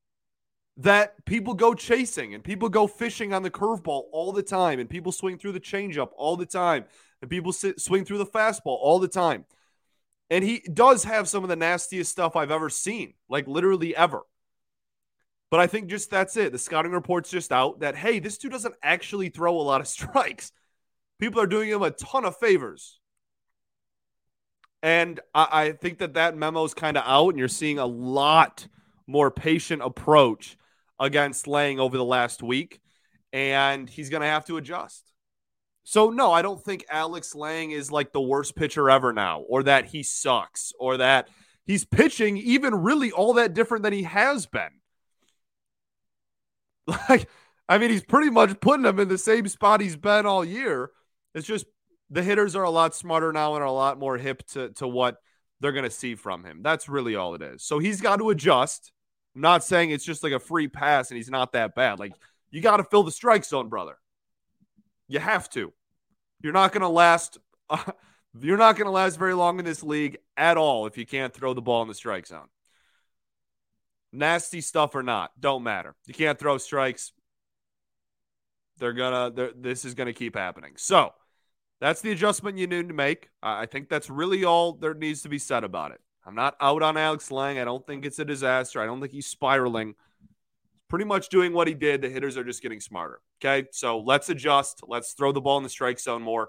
that 0.77 1.25
people 1.25 1.55
go 1.55 1.75
chasing 1.75 2.35
and 2.35 2.45
people 2.45 2.69
go 2.69 2.87
fishing 2.87 3.33
on 3.33 3.43
the 3.43 3.51
curveball 3.51 4.05
all 4.13 4.33
the 4.33 4.43
time 4.43 4.79
and 4.79 4.89
people 4.89 5.11
swing 5.11 5.39
through 5.39 5.53
the 5.53 5.61
changeup 5.61 6.11
all 6.17 6.37
the 6.37 6.47
time 6.47 6.85
and 7.21 7.31
people 7.31 7.53
sit, 7.53 7.81
swing 7.81 8.05
through 8.05 8.19
the 8.19 8.27
fastball 8.27 8.79
all 8.81 8.99
the 8.99 9.09
time. 9.09 9.45
And 10.31 10.45
he 10.45 10.61
does 10.73 11.05
have 11.05 11.27
some 11.29 11.43
of 11.43 11.49
the 11.49 11.57
nastiest 11.57 12.13
stuff 12.13 12.37
I've 12.37 12.51
ever 12.51 12.69
seen, 12.69 13.15
like 13.29 13.49
literally 13.49 13.97
ever. 13.97 14.23
But 15.51 15.61
I 15.61 15.67
think 15.67 15.89
just 15.89 16.11
that's 16.11 16.37
it. 16.37 16.53
The 16.53 16.59
scouting 16.59 16.93
report's 16.93 17.31
just 17.31 17.53
out 17.53 17.81
that, 17.81 17.97
hey, 17.97 18.19
this 18.19 18.37
dude 18.39 18.53
doesn't 18.53 18.75
actually 18.83 19.31
throw 19.31 19.59
a 19.59 19.63
lot 19.63 19.81
of 19.81 19.89
strikes. 19.89 20.53
People 21.19 21.41
are 21.41 21.47
doing 21.47 21.69
him 21.69 21.83
a 21.83 21.91
ton 21.91 22.25
of 22.25 22.37
favors. 22.37 22.99
And 24.83 25.21
I, 25.35 25.49
I 25.51 25.73
think 25.73 25.99
that 25.99 26.15
that 26.15 26.37
memo 26.37 26.65
is 26.65 26.75
kind 26.75 26.97
of 26.97 27.05
out, 27.07 27.31
and 27.31 27.39
you're 27.39 27.49
seeing 27.49 27.79
a 27.79 27.87
lot 27.87 28.69
more 29.07 29.31
patient 29.31 29.83
approach 29.83 30.57
against 31.01 31.47
Lange 31.47 31.81
over 31.81 31.97
the 31.97 32.05
last 32.05 32.43
week, 32.43 32.81
and 33.33 33.89
he's 33.89 34.11
going 34.11 34.21
to 34.21 34.29
have 34.29 34.45
to 34.47 34.57
adjust. 34.57 35.13
So, 35.83 36.11
no, 36.11 36.31
I 36.31 36.43
don't 36.43 36.63
think 36.63 36.85
Alex 36.91 37.35
Lange 37.35 37.71
is 37.71 37.91
like 37.91 38.13
the 38.13 38.21
worst 38.21 38.55
pitcher 38.55 38.91
ever 38.91 39.13
now, 39.13 39.41
or 39.41 39.63
that 39.65 39.87
he 39.87 40.03
sucks, 40.03 40.73
or 40.79 40.99
that 40.99 41.29
he's 41.65 41.85
pitching 41.85 42.37
even 42.37 42.75
really 42.75 43.11
all 43.11 43.35
that 43.35 43.55
different 43.55 43.83
than 43.83 43.95
he 43.95 44.03
has 44.03 44.47
been. 44.47 44.78
Like, 47.09 47.29
I 47.69 47.79
mean, 47.79 47.91
he's 47.91 48.05
pretty 48.05 48.31
much 48.31 48.61
putting 48.61 48.87
him 48.87 48.99
in 48.99 49.09
the 49.09 49.19
same 49.19 49.47
spot 49.47 49.81
he's 49.81 49.97
been 49.97 50.25
all 50.25 50.45
year. 50.45 50.91
It's 51.35 51.47
just 51.47 51.67
the 52.09 52.23
hitters 52.23 52.57
are 52.57 52.63
a 52.65 52.71
lot 52.71 52.95
smarter 52.95 53.33
now 53.33 53.55
and 53.55 53.63
are 53.63 53.67
a 53.67 53.73
lot 53.73 53.99
more 53.99 54.17
hip 54.17 54.47
to, 54.49 54.71
to 54.71 54.89
what 54.89 55.19
they're 55.61 55.73
going 55.73 55.85
to 55.85 55.91
see 55.91 56.15
from 56.15 56.45
him. 56.45 56.63
That's 56.63 56.89
really 56.89 57.15
all 57.15 57.35
it 57.35 57.43
is. 57.43 57.63
So 57.63 57.79
he's 57.79 58.01
got 58.01 58.17
to 58.17 58.31
adjust. 58.31 58.93
I'm 59.35 59.43
not 59.43 59.65
saying 59.65 59.91
it's 59.91 60.05
just 60.05 60.23
like 60.23 60.33
a 60.33 60.39
free 60.39 60.69
pass 60.69 61.11
and 61.11 61.17
he's 61.17 61.31
not 61.31 61.53
that 61.53 61.75
bad. 61.75 61.99
Like, 61.99 62.15
you 62.51 62.63
got 62.63 62.79
to 62.79 62.85
fill 62.85 63.03
the 63.03 63.13
strike 63.13 63.45
zone, 63.45 63.69
brother. 63.69 63.99
You 65.07 65.19
have 65.19 65.51
to. 65.51 65.73
You're 66.43 66.55
not 66.55 66.73
going 66.73 66.83
to 66.83 66.89
last. 66.89 67.39
Uh, 67.69 67.85
you're 68.41 68.57
not 68.57 68.77
going 68.77 68.87
to 68.87 68.93
last 68.93 69.19
very 69.19 69.35
long 69.35 69.59
in 69.59 69.65
this 69.65 69.83
league 69.83 70.19
at 70.37 70.57
all 70.57 70.87
if 70.87 70.97
you 70.97 71.05
can't 71.05 71.35
throw 71.35 71.53
the 71.53 71.63
ball 71.63 71.83
in 71.83 71.89
the 71.89 71.95
strike 71.95 72.27
zone. 72.27 72.49
Nasty 74.13 74.61
stuff 74.61 74.95
or 74.95 75.03
not, 75.03 75.33
don't 75.39 75.63
matter. 75.63 75.95
You 76.07 76.15
can't 76.15 76.39
throw 76.39 76.59
strikes. 76.59 77.13
They're 78.79 78.93
gonna. 78.93 79.31
They're, 79.31 79.53
this 79.55 79.85
is 79.85 79.95
gonna 79.95 80.13
keep 80.13 80.37
happening. 80.37 80.73
So 80.77 81.13
that's 81.81 82.01
the 82.01 82.13
adjustment 82.13 82.59
you 82.59 82.67
need 82.67 82.89
to 82.89 82.95
make. 82.95 83.29
I 83.43 83.67
think 83.67 83.89
that's 83.89 84.11
really 84.11 84.45
all 84.45 84.73
there 84.73 84.95
needs 84.95 85.23
to 85.23 85.29
be 85.29 85.39
said 85.39 85.65
about 85.65 85.93
it. 85.93 86.01
I'm 86.27 86.35
not 86.35 86.57
out 86.61 86.83
on 86.83 86.97
Alex 86.97 87.31
Lange. 87.31 87.59
I 87.59 87.65
don't 87.65 87.87
think 87.87 88.05
it's 88.05 88.19
a 88.19 88.25
disaster. 88.25 88.81
I 88.81 88.87
don't 88.87 89.01
think 89.01 89.13
he's 89.13 89.27
spiraling. 89.27 89.95
Pretty 90.89 91.05
much 91.05 91.29
doing 91.29 91.53
what 91.53 91.69
he 91.69 91.75
did. 91.75 92.03
The 92.03 92.09
hitters 92.09 92.37
are 92.37 92.45
just 92.45 92.63
getting 92.63 92.81
smarter. 92.81 93.21
Okay. 93.41 93.69
So 93.73 94.01
let's 94.01 94.29
adjust. 94.29 94.83
Let's 94.87 95.13
throw 95.13 95.33
the 95.33 95.41
ball 95.41 95.59
in 95.59 95.63
the 95.63 95.71
strike 95.71 95.99
zone 95.99 96.23
more. 96.23 96.49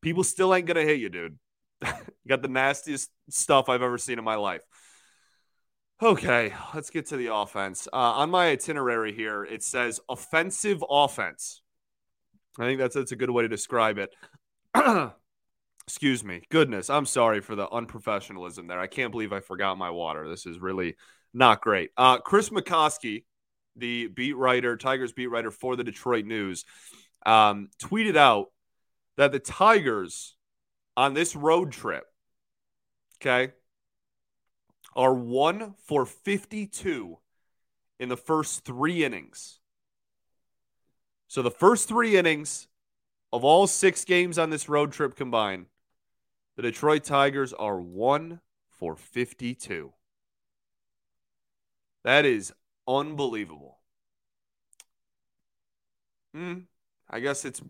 People 0.00 0.24
still 0.24 0.54
ain't 0.54 0.66
going 0.66 0.76
to 0.76 0.90
hit 0.90 1.00
you, 1.00 1.08
dude. 1.08 1.38
you 1.84 1.92
got 2.28 2.40
the 2.40 2.48
nastiest 2.48 3.10
stuff 3.28 3.68
I've 3.68 3.82
ever 3.82 3.98
seen 3.98 4.18
in 4.18 4.24
my 4.24 4.36
life. 4.36 4.62
Okay, 6.00 6.54
let's 6.74 6.90
get 6.90 7.06
to 7.06 7.16
the 7.16 7.34
offense. 7.34 7.88
Uh, 7.92 7.96
on 7.96 8.30
my 8.30 8.50
itinerary 8.50 9.12
here, 9.12 9.42
it 9.44 9.64
says 9.64 9.98
offensive 10.08 10.84
offense. 10.88 11.60
I 12.56 12.66
think 12.66 12.78
that's 12.78 12.94
that's 12.94 13.10
a 13.10 13.16
good 13.16 13.30
way 13.30 13.42
to 13.42 13.48
describe 13.48 13.98
it. 13.98 14.14
Excuse 15.88 16.22
me. 16.22 16.42
Goodness, 16.50 16.88
I'm 16.88 17.06
sorry 17.06 17.40
for 17.40 17.56
the 17.56 17.66
unprofessionalism 17.66 18.68
there. 18.68 18.78
I 18.78 18.86
can't 18.86 19.10
believe 19.10 19.32
I 19.32 19.40
forgot 19.40 19.76
my 19.76 19.90
water. 19.90 20.28
This 20.28 20.46
is 20.46 20.60
really 20.60 20.94
not 21.34 21.62
great. 21.62 21.90
Uh, 21.96 22.18
Chris 22.18 22.50
McCosky, 22.50 23.24
the 23.74 24.06
beat 24.06 24.36
writer, 24.36 24.76
Tigers 24.76 25.12
beat 25.12 25.26
writer 25.26 25.50
for 25.50 25.74
the 25.74 25.84
Detroit 25.84 26.26
News, 26.26 26.64
um, 27.26 27.70
tweeted 27.82 28.16
out 28.16 28.52
that 29.16 29.32
the 29.32 29.40
Tigers 29.40 30.36
on 30.96 31.14
this 31.14 31.34
road 31.34 31.72
trip, 31.72 32.04
okay, 33.20 33.52
are 34.98 35.14
one 35.14 35.74
for 35.86 36.04
52 36.04 37.18
in 38.00 38.08
the 38.08 38.16
first 38.16 38.64
three 38.64 39.04
innings. 39.04 39.60
So 41.28 41.40
the 41.40 41.52
first 41.52 41.86
three 41.86 42.16
innings 42.16 42.66
of 43.32 43.44
all 43.44 43.68
six 43.68 44.04
games 44.04 44.38
on 44.38 44.50
this 44.50 44.68
road 44.68 44.90
trip 44.90 45.14
combined, 45.14 45.66
the 46.56 46.62
Detroit 46.62 47.04
Tigers 47.04 47.52
are 47.52 47.80
one 47.80 48.40
for 48.70 48.96
52. 48.96 49.92
That 52.02 52.24
is 52.24 52.52
unbelievable. 52.88 53.78
Mm, 56.36 56.64
I 57.08 57.20
guess 57.20 57.44
it's 57.44 57.62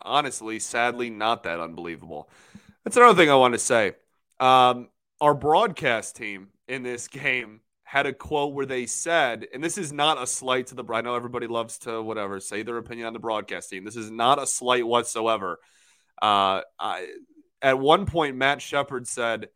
honestly, 0.00 0.58
sadly, 0.58 1.10
not 1.10 1.42
that 1.42 1.60
unbelievable. 1.60 2.30
That's 2.84 2.96
another 2.96 3.20
thing 3.20 3.30
I 3.30 3.34
want 3.34 3.52
to 3.52 3.58
say. 3.58 3.96
Um, 4.38 4.88
our 5.20 5.34
broadcast 5.34 6.16
team 6.16 6.48
in 6.70 6.84
this 6.84 7.08
game 7.08 7.60
had 7.82 8.06
a 8.06 8.12
quote 8.12 8.54
where 8.54 8.64
they 8.64 8.86
said, 8.86 9.48
and 9.52 9.62
this 9.62 9.76
is 9.76 9.92
not 9.92 10.22
a 10.22 10.26
slight 10.26 10.68
to 10.68 10.76
the. 10.76 10.84
I 10.92 11.00
know 11.00 11.16
everybody 11.16 11.48
loves 11.48 11.78
to 11.78 12.00
whatever 12.00 12.38
say 12.38 12.62
their 12.62 12.78
opinion 12.78 13.08
on 13.08 13.12
the 13.12 13.18
broadcast 13.18 13.68
team. 13.68 13.84
This 13.84 13.96
is 13.96 14.10
not 14.10 14.40
a 14.40 14.46
slight 14.46 14.86
whatsoever. 14.86 15.58
Uh, 16.22 16.60
I, 16.78 17.08
at 17.60 17.80
one 17.80 18.06
point, 18.06 18.36
Matt 18.36 18.62
Shepard 18.62 19.08
said 19.08 19.48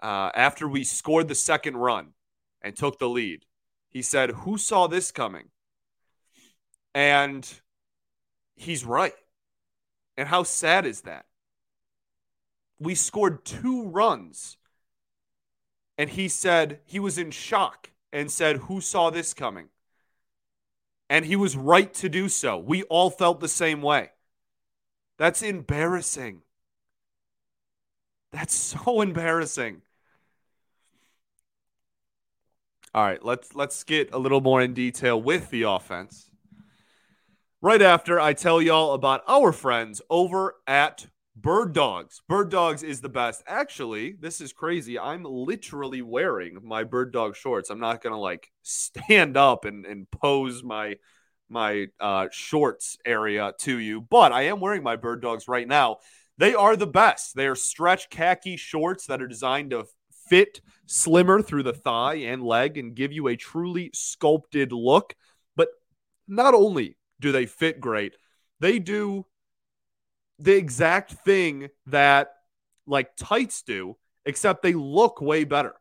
uh, 0.00 0.30
after 0.32 0.68
we 0.68 0.84
scored 0.84 1.26
the 1.26 1.34
second 1.34 1.76
run 1.76 2.12
and 2.62 2.76
took 2.76 3.00
the 3.00 3.08
lead, 3.08 3.44
he 3.88 4.02
said, 4.02 4.30
"Who 4.30 4.56
saw 4.56 4.86
this 4.86 5.10
coming?" 5.10 5.48
And 6.94 7.52
he's 8.54 8.84
right. 8.84 9.14
And 10.16 10.28
how 10.28 10.44
sad 10.44 10.86
is 10.86 11.00
that? 11.02 11.24
We 12.78 12.94
scored 12.94 13.44
two 13.44 13.88
runs 13.88 14.56
and 16.00 16.08
he 16.08 16.28
said 16.28 16.80
he 16.86 16.98
was 16.98 17.18
in 17.18 17.30
shock 17.30 17.90
and 18.10 18.30
said, 18.30 18.56
Who 18.56 18.80
saw 18.80 19.10
this 19.10 19.34
coming? 19.34 19.68
And 21.10 21.26
he 21.26 21.36
was 21.36 21.58
right 21.58 21.92
to 21.92 22.08
do 22.08 22.30
so. 22.30 22.56
We 22.56 22.84
all 22.84 23.10
felt 23.10 23.40
the 23.40 23.48
same 23.48 23.82
way. 23.82 24.08
That's 25.18 25.42
embarrassing. 25.42 26.40
That's 28.32 28.54
so 28.84 29.02
embarrassing. 29.02 29.82
All 32.94 33.04
right, 33.04 33.22
let's 33.22 33.54
let's 33.54 33.84
get 33.84 34.10
a 34.10 34.18
little 34.18 34.40
more 34.40 34.62
in 34.62 34.72
detail 34.72 35.20
with 35.20 35.50
the 35.50 35.64
offense. 35.64 36.30
Right 37.60 37.82
after 37.82 38.18
I 38.18 38.32
tell 38.32 38.62
y'all 38.62 38.94
about 38.94 39.22
our 39.28 39.52
friends 39.52 40.00
over 40.08 40.56
at 40.66 41.08
Bird 41.40 41.72
Dogs. 41.72 42.20
Bird 42.28 42.50
Dogs 42.50 42.82
is 42.82 43.00
the 43.00 43.08
best. 43.08 43.42
Actually, 43.46 44.12
this 44.12 44.42
is 44.42 44.52
crazy. 44.52 44.98
I'm 44.98 45.24
literally 45.24 46.02
wearing 46.02 46.58
my 46.62 46.84
Bird 46.84 47.12
Dog 47.12 47.34
shorts. 47.34 47.70
I'm 47.70 47.80
not 47.80 48.02
gonna 48.02 48.20
like 48.20 48.50
stand 48.62 49.36
up 49.36 49.64
and, 49.64 49.86
and 49.86 50.10
pose 50.10 50.62
my 50.62 50.96
my 51.48 51.86
uh, 51.98 52.28
shorts 52.30 52.98
area 53.06 53.52
to 53.60 53.78
you, 53.78 54.02
but 54.02 54.32
I 54.32 54.42
am 54.42 54.60
wearing 54.60 54.82
my 54.82 54.96
Bird 54.96 55.22
Dogs 55.22 55.48
right 55.48 55.66
now. 55.66 55.96
They 56.36 56.54
are 56.54 56.76
the 56.76 56.86
best. 56.86 57.34
They 57.34 57.46
are 57.46 57.54
stretch 57.54 58.10
khaki 58.10 58.56
shorts 58.56 59.06
that 59.06 59.22
are 59.22 59.26
designed 59.26 59.70
to 59.70 59.86
fit 60.28 60.60
slimmer 60.86 61.42
through 61.42 61.64
the 61.64 61.72
thigh 61.72 62.14
and 62.14 62.42
leg 62.42 62.76
and 62.76 62.94
give 62.94 63.12
you 63.12 63.28
a 63.28 63.36
truly 63.36 63.90
sculpted 63.94 64.72
look. 64.72 65.14
But 65.56 65.68
not 66.28 66.54
only 66.54 66.98
do 67.18 67.32
they 67.32 67.46
fit 67.46 67.80
great, 67.80 68.14
they 68.60 68.78
do 68.78 69.26
the 70.40 70.56
exact 70.56 71.12
thing 71.24 71.68
that 71.86 72.32
like 72.86 73.14
tights 73.16 73.62
do, 73.62 73.96
except 74.24 74.62
they 74.62 74.72
look 74.72 75.20
way 75.20 75.44
better. 75.44 75.74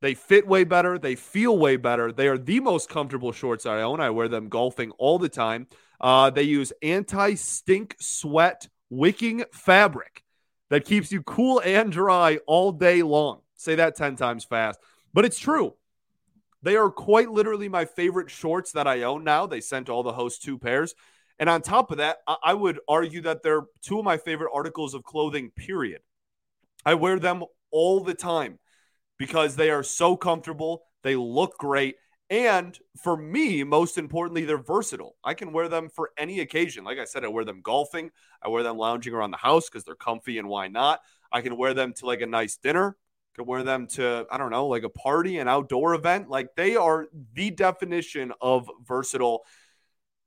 They 0.00 0.14
fit 0.14 0.46
way 0.46 0.64
better. 0.64 0.98
They 0.98 1.16
feel 1.16 1.58
way 1.58 1.76
better. 1.76 2.12
They 2.12 2.28
are 2.28 2.38
the 2.38 2.60
most 2.60 2.88
comfortable 2.88 3.32
shorts 3.32 3.66
I 3.66 3.82
own. 3.82 4.00
I 4.00 4.10
wear 4.10 4.28
them 4.28 4.48
golfing 4.48 4.92
all 4.92 5.18
the 5.18 5.28
time. 5.28 5.66
Uh, 6.00 6.30
they 6.30 6.44
use 6.44 6.72
anti 6.82 7.34
stink 7.34 7.96
sweat 7.98 8.68
wicking 8.90 9.44
fabric 9.52 10.22
that 10.70 10.84
keeps 10.84 11.10
you 11.10 11.22
cool 11.22 11.60
and 11.64 11.90
dry 11.90 12.38
all 12.46 12.72
day 12.72 13.02
long. 13.02 13.40
Say 13.56 13.74
that 13.74 13.96
10 13.96 14.14
times 14.16 14.44
fast, 14.44 14.78
but 15.12 15.24
it's 15.24 15.38
true. 15.38 15.74
They 16.62 16.76
are 16.76 16.90
quite 16.90 17.30
literally 17.30 17.68
my 17.68 17.84
favorite 17.84 18.30
shorts 18.30 18.72
that 18.72 18.86
I 18.86 19.02
own 19.02 19.24
now. 19.24 19.46
They 19.46 19.60
sent 19.60 19.88
all 19.88 20.02
the 20.02 20.12
hosts 20.12 20.44
two 20.44 20.58
pairs. 20.58 20.94
And 21.38 21.48
on 21.48 21.62
top 21.62 21.90
of 21.90 21.98
that, 21.98 22.18
I 22.42 22.52
would 22.52 22.80
argue 22.88 23.20
that 23.22 23.42
they're 23.42 23.62
two 23.80 24.00
of 24.00 24.04
my 24.04 24.16
favorite 24.16 24.50
articles 24.52 24.94
of 24.94 25.04
clothing, 25.04 25.50
period. 25.50 26.00
I 26.84 26.94
wear 26.94 27.18
them 27.18 27.44
all 27.70 28.00
the 28.00 28.14
time 28.14 28.58
because 29.18 29.56
they 29.56 29.70
are 29.70 29.82
so 29.82 30.16
comfortable. 30.16 30.82
They 31.02 31.14
look 31.16 31.56
great. 31.58 31.96
And 32.30 32.78
for 33.02 33.16
me, 33.16 33.64
most 33.64 33.96
importantly, 33.96 34.44
they're 34.44 34.58
versatile. 34.58 35.16
I 35.24 35.34
can 35.34 35.52
wear 35.52 35.68
them 35.68 35.88
for 35.88 36.10
any 36.18 36.40
occasion. 36.40 36.84
Like 36.84 36.98
I 36.98 37.04
said, 37.04 37.24
I 37.24 37.28
wear 37.28 37.44
them 37.44 37.62
golfing. 37.62 38.10
I 38.42 38.48
wear 38.48 38.62
them 38.62 38.76
lounging 38.76 39.14
around 39.14 39.30
the 39.30 39.38
house 39.38 39.68
because 39.68 39.84
they're 39.84 39.94
comfy 39.94 40.38
and 40.38 40.48
why 40.48 40.68
not? 40.68 41.00
I 41.32 41.40
can 41.40 41.56
wear 41.56 41.72
them 41.72 41.94
to 41.94 42.06
like 42.06 42.20
a 42.20 42.26
nice 42.26 42.56
dinner. 42.56 42.96
I 42.98 43.36
can 43.36 43.46
wear 43.46 43.62
them 43.62 43.86
to, 43.92 44.26
I 44.30 44.36
don't 44.36 44.50
know, 44.50 44.66
like 44.66 44.82
a 44.82 44.90
party, 44.90 45.38
an 45.38 45.48
outdoor 45.48 45.94
event. 45.94 46.28
Like 46.28 46.48
they 46.56 46.76
are 46.76 47.06
the 47.32 47.50
definition 47.50 48.32
of 48.40 48.68
versatile 48.86 49.44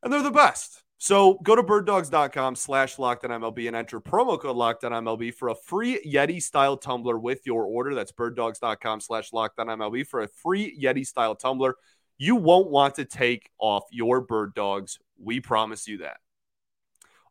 and 0.01 0.11
they're 0.11 0.23
the 0.23 0.31
best. 0.31 0.83
So 1.03 1.39
go 1.41 1.55
to 1.55 1.63
birddogs.com 1.63 2.55
slash 2.55 2.97
MLB 2.97 3.65
and 3.65 3.75
enter 3.75 3.99
promo 3.99 4.39
code 4.39 4.55
MLB 4.55 5.33
for 5.33 5.49
a 5.49 5.55
free 5.55 5.99
Yeti 6.05 6.39
style 6.39 6.77
tumbler 6.77 7.17
with 7.17 7.47
your 7.47 7.63
order. 7.63 7.95
That's 7.95 8.11
birddogs.com 8.11 8.99
slash 8.99 9.31
MLB 9.31 10.05
for 10.05 10.21
a 10.21 10.27
free 10.27 10.79
Yeti 10.79 11.03
style 11.03 11.33
tumbler. 11.33 11.73
You 12.19 12.35
won't 12.35 12.69
want 12.69 12.93
to 12.95 13.05
take 13.05 13.49
off 13.57 13.85
your 13.89 14.21
bird 14.21 14.53
dogs. 14.53 14.99
We 15.17 15.39
promise 15.39 15.87
you 15.87 15.97
that. 15.97 16.17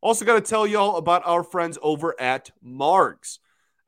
Also, 0.00 0.24
got 0.24 0.34
to 0.34 0.40
tell 0.40 0.66
y'all 0.66 0.96
about 0.96 1.22
our 1.24 1.44
friends 1.44 1.78
over 1.80 2.20
at 2.20 2.50
Margs. 2.66 3.38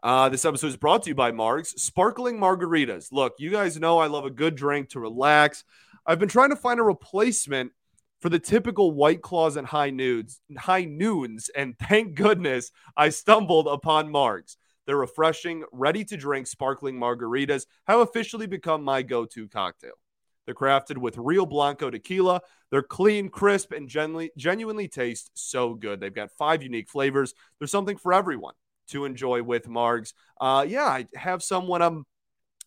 Uh, 0.00 0.28
this 0.28 0.44
episode 0.44 0.68
is 0.68 0.76
brought 0.76 1.02
to 1.02 1.08
you 1.08 1.16
by 1.16 1.32
Margs. 1.32 1.76
Sparkling 1.76 2.38
margaritas. 2.38 3.10
Look, 3.10 3.34
you 3.40 3.50
guys 3.50 3.80
know 3.80 3.98
I 3.98 4.06
love 4.06 4.26
a 4.26 4.30
good 4.30 4.54
drink 4.54 4.90
to 4.90 5.00
relax. 5.00 5.64
I've 6.06 6.20
been 6.20 6.28
trying 6.28 6.50
to 6.50 6.56
find 6.56 6.78
a 6.78 6.84
replacement 6.84 7.72
for 8.22 8.28
the 8.28 8.38
typical 8.38 8.92
white 8.92 9.20
claws 9.20 9.56
and 9.56 9.66
high 9.66 9.90
nudes, 9.90 10.40
high 10.56 10.84
noons, 10.84 11.50
and 11.56 11.76
thank 11.76 12.14
goodness 12.14 12.70
I 12.96 13.08
stumbled 13.08 13.66
upon 13.66 14.10
Margs. 14.10 14.56
Their 14.86 14.96
refreshing, 14.96 15.64
ready 15.72 16.04
to 16.04 16.16
drink 16.16 16.46
sparkling 16.46 16.98
margaritas 16.98 17.66
have 17.86 17.98
officially 17.98 18.46
become 18.46 18.82
my 18.84 19.02
go 19.02 19.26
to 19.26 19.48
cocktail. 19.48 19.92
They're 20.46 20.54
crafted 20.54 20.98
with 20.98 21.18
real 21.18 21.46
Blanco 21.46 21.90
tequila. 21.90 22.40
They're 22.70 22.82
clean, 22.82 23.28
crisp, 23.28 23.72
and 23.72 23.88
genuinely, 23.88 24.30
genuinely 24.36 24.88
taste 24.88 25.30
so 25.34 25.74
good. 25.74 26.00
They've 26.00 26.14
got 26.14 26.32
five 26.32 26.62
unique 26.62 26.88
flavors. 26.88 27.34
There's 27.58 27.70
something 27.70 27.96
for 27.96 28.12
everyone 28.12 28.54
to 28.88 29.04
enjoy 29.04 29.42
with 29.42 29.68
Margs. 29.68 30.14
Uh, 30.40 30.64
yeah, 30.68 30.84
I 30.84 31.06
have 31.14 31.42
some 31.42 31.68
when 31.68 31.82
I'm 31.82 32.06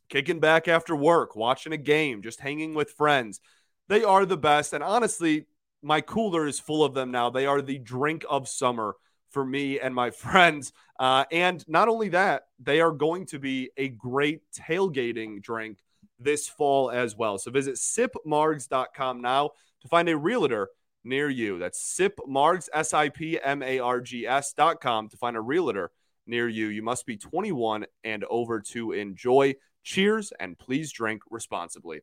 kicking 0.10 0.40
back 0.40 0.68
after 0.68 0.96
work, 0.96 1.36
watching 1.36 1.74
a 1.74 1.78
game, 1.78 2.22
just 2.22 2.40
hanging 2.40 2.76
with 2.76 2.92
friends. 2.92 3.40
They 3.88 4.04
are 4.04 4.26
the 4.26 4.38
best. 4.38 4.74
And 4.74 4.84
honestly, 4.84 5.46
my 5.82 6.02
cooler 6.02 6.48
is 6.48 6.60
full 6.60 6.84
of 6.84 6.94
them 6.94 7.12
now. 7.12 7.30
They 7.30 7.46
are 7.46 7.62
the 7.62 7.78
drink 7.78 8.26
of 8.30 8.48
summer 8.48 8.96
for 9.30 9.46
me 9.46 9.80
and 9.80 9.94
my 9.94 10.12
friends. 10.12 10.74
Uh, 11.00 11.26
and 11.32 11.64
not 11.68 11.88
only 11.88 12.10
that, 12.10 12.48
they 12.60 12.82
are 12.82 12.92
going 12.92 13.26
to 13.28 13.40
be 13.40 13.70
a 13.78 13.90
great 13.90 14.42
tailgating 14.52 15.42
drink 15.42 15.80
this 16.20 16.48
fall 16.48 16.90
as 16.90 17.16
well. 17.16 17.38
So 17.38 17.52
visit 17.52 17.76
sipmargs.com 17.76 19.22
now 19.22 19.52
to 19.82 19.88
find 19.88 20.10
a 20.10 20.18
realtor 20.18 20.70
near 21.04 21.30
you. 21.30 21.60
That's 21.60 22.00
sipmargs, 22.00 22.70
S 22.74 22.94
I 22.94 23.10
P 23.10 23.40
M 23.40 23.62
A 23.62 23.80
R 23.80 24.02
G 24.02 24.26
S.com 24.26 25.10
to 25.10 25.18
find 25.18 25.38
a 25.38 25.42
realtor 25.42 25.92
near 26.26 26.48
you. 26.48 26.68
You 26.68 26.82
must 26.82 27.06
be 27.06 27.18
21 27.18 27.86
and 28.04 28.24
over 28.26 28.60
to 28.62 28.94
enjoy. 28.94 29.56
Cheers 29.84 30.34
and 30.40 30.58
please 30.58 30.92
drink 30.92 31.22
responsibly. 31.30 32.02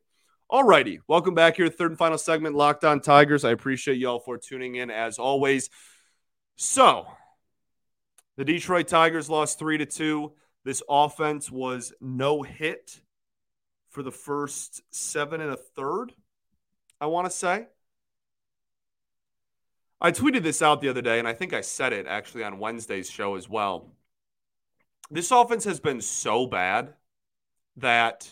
All 0.53 0.63
righty. 0.63 0.99
Welcome 1.07 1.33
back 1.33 1.55
here. 1.55 1.67
Third 1.67 1.89
and 1.89 1.97
final 1.97 2.19
segment, 2.19 2.53
Locked 2.53 2.83
On 2.83 3.01
Tigers. 3.01 3.43
I 3.43 3.49
appreciate 3.49 3.97
y'all 3.97 4.19
for 4.19 4.37
tuning 4.37 4.75
in 4.75 4.91
as 4.91 5.17
always. 5.17 5.71
So, 6.57 7.07
the 8.37 8.45
Detroit 8.45 8.87
Tigers 8.87 9.31
lost 9.31 9.57
three 9.57 9.79
to 9.79 9.87
two. 9.87 10.33
This 10.63 10.83
offense 10.87 11.49
was 11.49 11.91
no 11.99 12.43
hit 12.43 13.01
for 13.89 14.03
the 14.03 14.11
first 14.11 14.83
seven 14.91 15.41
and 15.41 15.49
a 15.49 15.57
third, 15.57 16.13
I 17.01 17.07
want 17.07 17.25
to 17.25 17.31
say. 17.31 17.65
I 19.99 20.11
tweeted 20.11 20.43
this 20.43 20.61
out 20.61 20.81
the 20.81 20.89
other 20.89 21.01
day, 21.01 21.17
and 21.17 21.27
I 21.27 21.33
think 21.33 21.53
I 21.53 21.61
said 21.61 21.93
it 21.93 22.05
actually 22.05 22.43
on 22.43 22.59
Wednesday's 22.59 23.09
show 23.09 23.37
as 23.37 23.49
well. 23.49 23.89
This 25.09 25.31
offense 25.31 25.63
has 25.63 25.79
been 25.79 25.99
so 25.99 26.45
bad 26.45 26.93
that 27.77 28.29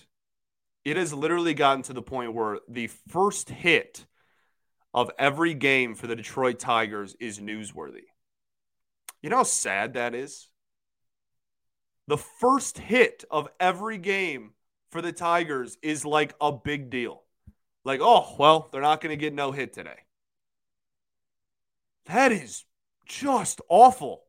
it 0.84 0.98
has 0.98 1.14
literally 1.14 1.54
gotten 1.54 1.84
to 1.84 1.94
the 1.94 2.02
point 2.02 2.34
where 2.34 2.60
the 2.68 2.88
first 2.88 3.50
hit 3.50 4.06
of 4.94 5.12
every 5.18 5.54
game 5.54 5.96
for 5.96 6.08
the 6.08 6.16
Detroit 6.16 6.60
Tigers 6.60 7.16
is 7.20 7.40
newsworthy. 7.40 8.06
You 9.22 9.30
know 9.30 9.38
how 9.38 9.44
sad 9.44 9.94
that 9.94 10.16
is? 10.16 10.48
The 12.08 12.18
first 12.18 12.78
hit 12.78 13.24
of 13.30 13.48
every 13.60 13.98
game 13.98 14.52
for 14.92 15.02
the 15.02 15.14
Tigers 15.14 15.78
is 15.82 16.04
like 16.04 16.34
a 16.42 16.52
big 16.52 16.90
deal. 16.90 17.24
Like, 17.86 18.02
oh, 18.02 18.36
well, 18.38 18.70
they're 18.72 18.82
not 18.82 19.02
going 19.02 19.12
to 19.12 19.18
get 19.18 19.34
no 19.34 19.52
hit 19.52 19.74
today. 19.74 20.00
That 22.08 22.32
is 22.32 22.66
just 23.06 23.62
awful. 23.70 24.24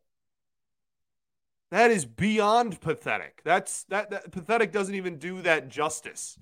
That 1.72 1.90
is 1.90 2.04
beyond 2.04 2.82
pathetic. 2.82 3.40
That's 3.44 3.85
that, 3.85 4.11
that 4.11 4.30
pathetic 4.30 4.72
doesn't 4.72 4.94
even 4.94 5.16
do 5.16 5.40
that 5.40 5.70
justice. 5.70 6.38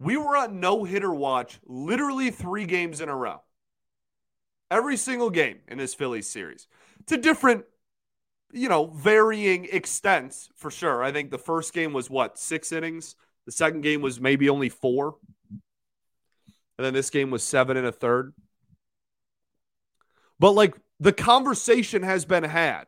We 0.00 0.16
were 0.16 0.36
on 0.36 0.58
no 0.58 0.82
hitter 0.82 1.14
watch 1.14 1.60
literally 1.64 2.32
three 2.32 2.66
games 2.66 3.00
in 3.00 3.08
a 3.08 3.14
row. 3.14 3.42
Every 4.72 4.96
single 4.96 5.30
game 5.30 5.58
in 5.68 5.78
this 5.78 5.94
Phillies 5.94 6.28
series 6.28 6.66
to 7.06 7.16
different, 7.16 7.64
you 8.52 8.68
know, 8.68 8.86
varying 8.86 9.68
extents 9.70 10.48
for 10.56 10.72
sure. 10.72 11.04
I 11.04 11.12
think 11.12 11.30
the 11.30 11.38
first 11.38 11.72
game 11.72 11.92
was 11.92 12.10
what, 12.10 12.40
six 12.40 12.72
innings? 12.72 13.14
The 13.44 13.52
second 13.52 13.82
game 13.82 14.02
was 14.02 14.20
maybe 14.20 14.48
only 14.48 14.68
four. 14.68 15.14
And 16.76 16.84
then 16.84 16.92
this 16.92 17.10
game 17.10 17.30
was 17.30 17.44
seven 17.44 17.76
and 17.76 17.86
a 17.86 17.92
third. 17.92 18.34
But 20.40 20.56
like 20.56 20.74
the 20.98 21.12
conversation 21.12 22.02
has 22.02 22.24
been 22.24 22.42
had. 22.42 22.86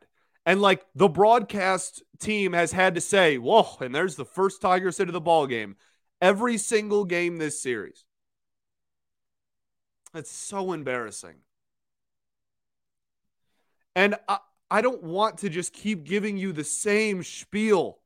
And 0.49 0.63
like 0.63 0.83
the 0.95 1.07
broadcast 1.07 2.01
team 2.17 2.53
has 2.53 2.71
had 2.71 2.95
to 2.95 3.01
say, 3.01 3.37
whoa, 3.37 3.77
and 3.81 3.93
there's 3.93 4.15
the 4.15 4.25
first 4.25 4.63
Tigers 4.63 4.97
hit 4.97 5.07
of 5.07 5.13
the 5.13 5.21
ball 5.21 5.45
game 5.45 5.75
every 6.19 6.57
single 6.57 7.05
game 7.05 7.37
this 7.37 7.61
series. 7.61 8.03
It's 10.15 10.31
so 10.31 10.73
embarrassing. 10.73 11.35
And 13.95 14.15
I, 14.27 14.39
I 14.71 14.81
don't 14.81 15.03
want 15.03 15.37
to 15.37 15.49
just 15.49 15.71
keep 15.71 16.03
giving 16.03 16.35
you 16.35 16.51
the 16.51 16.63
same 16.63 17.21
spiel 17.21 17.99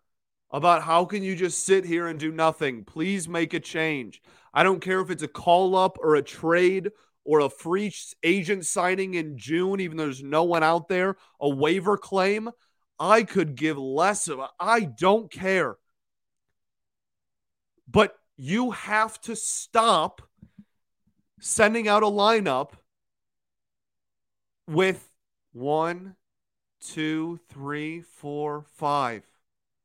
about 0.52 0.84
how 0.84 1.06
can 1.06 1.24
you 1.24 1.38
just 1.38 1.66
sit 1.66 1.86
here 1.86 2.08
and 2.08 2.20
do 2.20 2.30
nothing. 2.30 2.84
Please 2.84 3.30
make 3.30 3.54
a 3.54 3.60
change. 3.62 4.22
I 4.54 4.64
don't 4.64 4.82
care 4.82 5.00
if 5.00 5.10
it's 5.10 5.24
a 5.24 5.30
call 5.30 5.78
up 5.78 5.98
or 6.02 6.18
a 6.18 6.22
trade 6.22 6.92
or 7.26 7.40
a 7.40 7.50
free 7.50 7.94
agent 8.24 8.66
signing 8.66 9.14
in 9.14 9.38
June, 9.38 9.80
even 9.80 9.98
though 9.98 10.06
there's 10.06 10.24
no 10.24 10.44
one 10.44 10.64
out 10.64 10.88
there, 10.88 11.16
a 11.40 11.50
waiver 11.50 11.98
claim. 11.98 12.50
I 13.00 13.24
could 13.24 13.56
give 13.56 13.78
less 13.78 14.28
of. 14.28 14.40
I 14.60 14.82
don't 14.82 15.32
care. 15.32 15.78
But 17.90 18.16
you 18.38 18.72
have 18.72 19.20
to 19.22 19.36
stop 19.36 20.22
sending 21.40 21.88
out 21.88 22.04
a 22.04 22.08
lineup 22.08 22.72
with 24.68 25.10
one, 25.52 26.16
two, 26.82 27.40
three, 27.50 28.02
four, 28.02 28.66
five. 28.76 29.24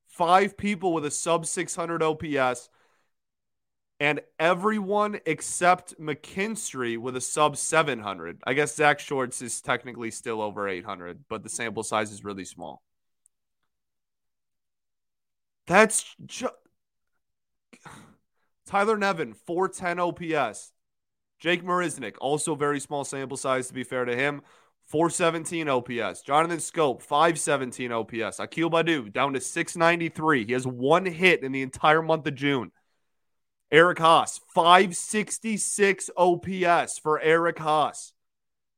Five 0.06 0.56
people 0.56 0.92
with 0.92 1.04
a 1.04 1.10
sub 1.10 1.46
600 1.46 2.02
OPS 2.02 2.70
and 4.00 4.20
everyone 4.38 5.18
except 5.26 6.00
McKinstry 6.00 6.98
with 6.98 7.16
a 7.16 7.20
sub 7.20 7.56
700. 7.56 8.40
I 8.46 8.54
guess 8.54 8.76
Zach 8.76 9.00
Shorts 9.00 9.42
is 9.42 9.60
technically 9.60 10.10
still 10.10 10.40
over 10.40 10.68
800, 10.68 11.24
but 11.28 11.42
the 11.42 11.48
sample 11.48 11.82
size 11.82 12.12
is 12.12 12.24
really 12.24 12.44
small. 12.44 12.82
That's 15.66 16.14
just. 16.24 16.54
Tyler 18.66 18.98
Nevin, 18.98 19.32
410 19.32 19.98
OPS. 19.98 20.72
Jake 21.38 21.64
Marisnick, 21.64 22.16
also 22.20 22.54
very 22.54 22.80
small 22.80 23.04
sample 23.04 23.36
size 23.36 23.68
to 23.68 23.74
be 23.74 23.84
fair 23.84 24.04
to 24.04 24.14
him, 24.14 24.42
417 24.86 25.68
OPS. 25.68 26.22
Jonathan 26.22 26.58
Schoop, 26.58 27.00
517 27.02 27.92
OPS. 27.92 28.40
Akil 28.40 28.70
Baddoo 28.70 29.12
down 29.12 29.34
to 29.34 29.40
693. 29.40 30.46
He 30.46 30.52
has 30.52 30.66
one 30.66 31.06
hit 31.06 31.42
in 31.42 31.52
the 31.52 31.62
entire 31.62 32.02
month 32.02 32.26
of 32.26 32.34
June. 32.34 32.72
Eric 33.70 33.98
Haase, 33.98 34.40
566 34.54 36.10
OPS 36.16 36.98
for 36.98 37.20
Eric 37.20 37.56
Haase. 37.56 38.12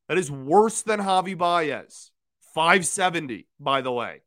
That 0.07 0.17
is 0.17 0.29
worse 0.29 0.81
than 0.81 0.99
Javi 0.99 1.37
Baez. 1.37 2.11
570, 2.53 3.47
by 3.59 3.81
the 3.81 3.91
way. 3.91 4.21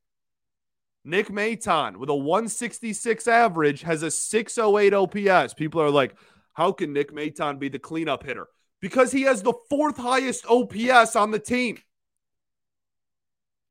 Nick 1.05 1.29
Maton 1.29 1.99
with 1.99 2.09
a 2.09 2.15
166 2.15 3.29
average 3.29 3.83
has 3.83 4.03
a 4.03 4.11
608 4.11 4.95
OPS. 4.95 5.53
People 5.53 5.83
are 5.83 5.91
like, 5.91 6.17
how 6.55 6.73
can 6.73 6.95
Nick 6.95 7.13
Maton 7.13 7.59
be 7.59 7.69
the 7.69 7.79
cleanup 7.79 8.25
hitter? 8.25 8.49
Because 8.81 9.13
he 9.13 9.23
has 9.23 9.43
the 9.43 9.53
fourth 9.69 9.99
highest 9.99 10.47
OPS 10.49 11.17
on 11.17 11.31
the 11.31 11.39
team 11.39 11.79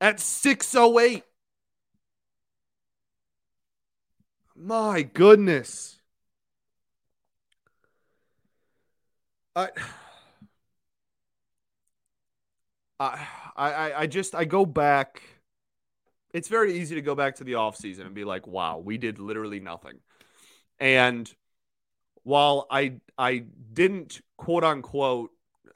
at 0.00 0.20
608. 0.20 1.24
My 4.56 5.02
goodness. 5.02 5.98
I, 9.56 9.68
I, 13.00 13.26
I, 13.56 14.00
I 14.00 14.06
just 14.06 14.34
I 14.34 14.44
go 14.44 14.64
back. 14.66 15.22
It's 16.32 16.48
very 16.48 16.74
easy 16.78 16.94
to 16.96 17.02
go 17.02 17.14
back 17.14 17.36
to 17.36 17.44
the 17.44 17.52
offseason 17.52 18.06
and 18.06 18.14
be 18.14 18.24
like, 18.24 18.46
wow, 18.46 18.78
we 18.78 18.98
did 18.98 19.18
literally 19.18 19.60
nothing. 19.60 19.98
And 20.80 21.32
while 22.24 22.66
I 22.70 22.96
I 23.18 23.44
didn't 23.72 24.22
quote 24.38 24.64
unquote, 24.64 25.30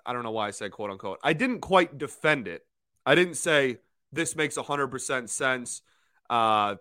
I 0.06 0.12
don't 0.12 0.24
know 0.24 0.32
why 0.32 0.48
I 0.48 0.52
said 0.52 0.72
quote 0.72 0.90
unquote, 0.90 1.20
I 1.24 1.34
didn't 1.34 1.60
quite 1.60 1.98
defend 1.98 2.48
it. 2.48 2.66
I 3.06 3.14
didn't 3.14 3.36
say 3.36 3.78
this 4.12 4.36
makes 4.36 4.56
100% 4.56 5.30
sense. 5.30 5.82
Uh, 6.30 6.76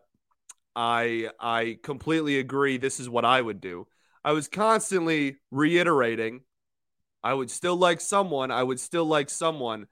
I 0.76 1.30
I 1.40 1.80
completely 1.84 2.40
agree. 2.40 2.78
This 2.78 3.00
is 3.00 3.10
what 3.10 3.26
I 3.26 3.42
would 3.42 3.62
do. 3.62 3.88
I 4.26 4.34
was 4.34 4.48
constantly 4.48 5.38
reiterating 5.52 6.42
I 7.28 7.34
would 7.34 7.52
still 7.52 7.76
like 7.76 8.00
someone. 8.00 8.52
I 8.52 8.64
would 8.64 8.80
still 8.80 9.04
like 9.04 9.30
someone. 9.30 9.88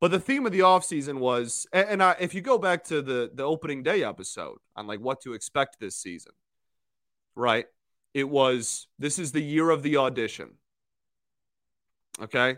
But 0.00 0.10
the 0.10 0.18
theme 0.18 0.46
of 0.46 0.52
the 0.52 0.60
offseason 0.60 1.18
was, 1.18 1.66
and 1.70 2.02
I, 2.02 2.16
if 2.18 2.32
you 2.32 2.40
go 2.40 2.56
back 2.56 2.84
to 2.84 3.02
the 3.02 3.30
the 3.32 3.42
opening 3.42 3.82
day 3.82 4.02
episode 4.02 4.56
on 4.74 4.86
like 4.86 5.00
what 5.00 5.20
to 5.22 5.34
expect 5.34 5.78
this 5.78 5.96
season, 5.96 6.32
right? 7.34 7.66
It 8.14 8.30
was 8.30 8.88
this 8.98 9.18
is 9.18 9.32
the 9.32 9.42
year 9.42 9.68
of 9.68 9.82
the 9.82 9.98
audition. 9.98 10.52
Okay, 12.22 12.56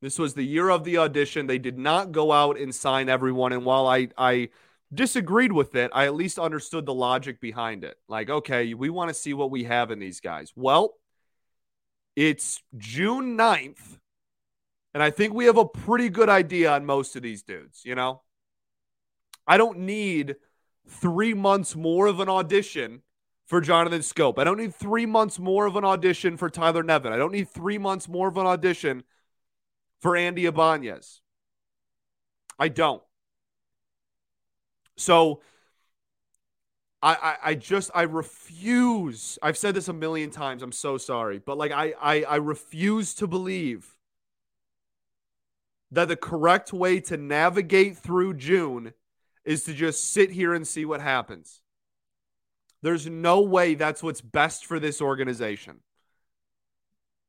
this 0.00 0.20
was 0.20 0.34
the 0.34 0.46
year 0.46 0.68
of 0.68 0.84
the 0.84 0.98
audition. 0.98 1.48
They 1.48 1.58
did 1.58 1.78
not 1.78 2.12
go 2.12 2.30
out 2.30 2.56
and 2.56 2.72
sign 2.72 3.08
everyone. 3.08 3.52
And 3.52 3.64
while 3.64 3.88
I 3.88 4.06
I 4.16 4.50
disagreed 4.94 5.50
with 5.50 5.74
it, 5.74 5.90
I 5.92 6.04
at 6.04 6.14
least 6.14 6.38
understood 6.38 6.86
the 6.86 6.94
logic 6.94 7.40
behind 7.40 7.82
it. 7.82 7.96
Like, 8.06 8.30
okay, 8.30 8.72
we 8.74 8.88
want 8.88 9.08
to 9.08 9.14
see 9.14 9.34
what 9.34 9.50
we 9.50 9.64
have 9.64 9.90
in 9.90 9.98
these 9.98 10.20
guys. 10.20 10.52
Well, 10.54 10.94
it's 12.16 12.62
June 12.76 13.36
9th, 13.36 13.98
and 14.94 15.02
I 15.02 15.10
think 15.10 15.34
we 15.34 15.44
have 15.44 15.58
a 15.58 15.66
pretty 15.66 16.08
good 16.08 16.30
idea 16.30 16.72
on 16.72 16.86
most 16.86 17.14
of 17.14 17.22
these 17.22 17.42
dudes, 17.42 17.82
you 17.84 17.94
know? 17.94 18.22
I 19.46 19.58
don't 19.58 19.80
need 19.80 20.36
three 20.88 21.34
months 21.34 21.76
more 21.76 22.06
of 22.06 22.18
an 22.18 22.28
audition 22.28 23.02
for 23.46 23.60
Jonathan 23.60 24.00
Schoop. 24.00 24.38
I 24.38 24.44
don't 24.44 24.58
need 24.58 24.74
three 24.74 25.06
months 25.06 25.38
more 25.38 25.66
of 25.66 25.76
an 25.76 25.84
audition 25.84 26.36
for 26.36 26.50
Tyler 26.50 26.82
Nevin. 26.82 27.12
I 27.12 27.16
don't 27.16 27.32
need 27.32 27.48
three 27.48 27.78
months 27.78 28.08
more 28.08 28.28
of 28.28 28.36
an 28.36 28.46
audition 28.46 29.04
for 30.00 30.16
Andy 30.16 30.46
Ibanez. 30.46 31.20
I 32.58 32.68
don't. 32.68 33.02
So 34.96 35.42
I, 37.02 37.14
I, 37.14 37.36
I 37.50 37.54
just 37.54 37.90
I 37.94 38.02
refuse. 38.02 39.38
I've 39.42 39.58
said 39.58 39.74
this 39.74 39.88
a 39.88 39.92
million 39.92 40.30
times. 40.30 40.62
I'm 40.62 40.72
so 40.72 40.98
sorry, 40.98 41.38
but 41.38 41.58
like 41.58 41.72
I, 41.72 41.94
I 42.00 42.22
I 42.22 42.36
refuse 42.36 43.14
to 43.14 43.26
believe 43.26 43.96
that 45.90 46.08
the 46.08 46.16
correct 46.16 46.72
way 46.72 47.00
to 47.00 47.16
navigate 47.16 47.96
through 47.96 48.34
June 48.34 48.92
is 49.44 49.64
to 49.64 49.74
just 49.74 50.12
sit 50.12 50.30
here 50.30 50.52
and 50.52 50.66
see 50.66 50.84
what 50.84 51.00
happens. 51.00 51.60
There's 52.82 53.06
no 53.06 53.40
way 53.40 53.74
that's 53.74 54.02
what's 54.02 54.20
best 54.20 54.66
for 54.66 54.80
this 54.80 55.00
organization. 55.00 55.80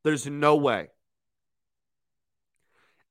There's 0.04 0.28
no 0.28 0.56
way. 0.56 0.90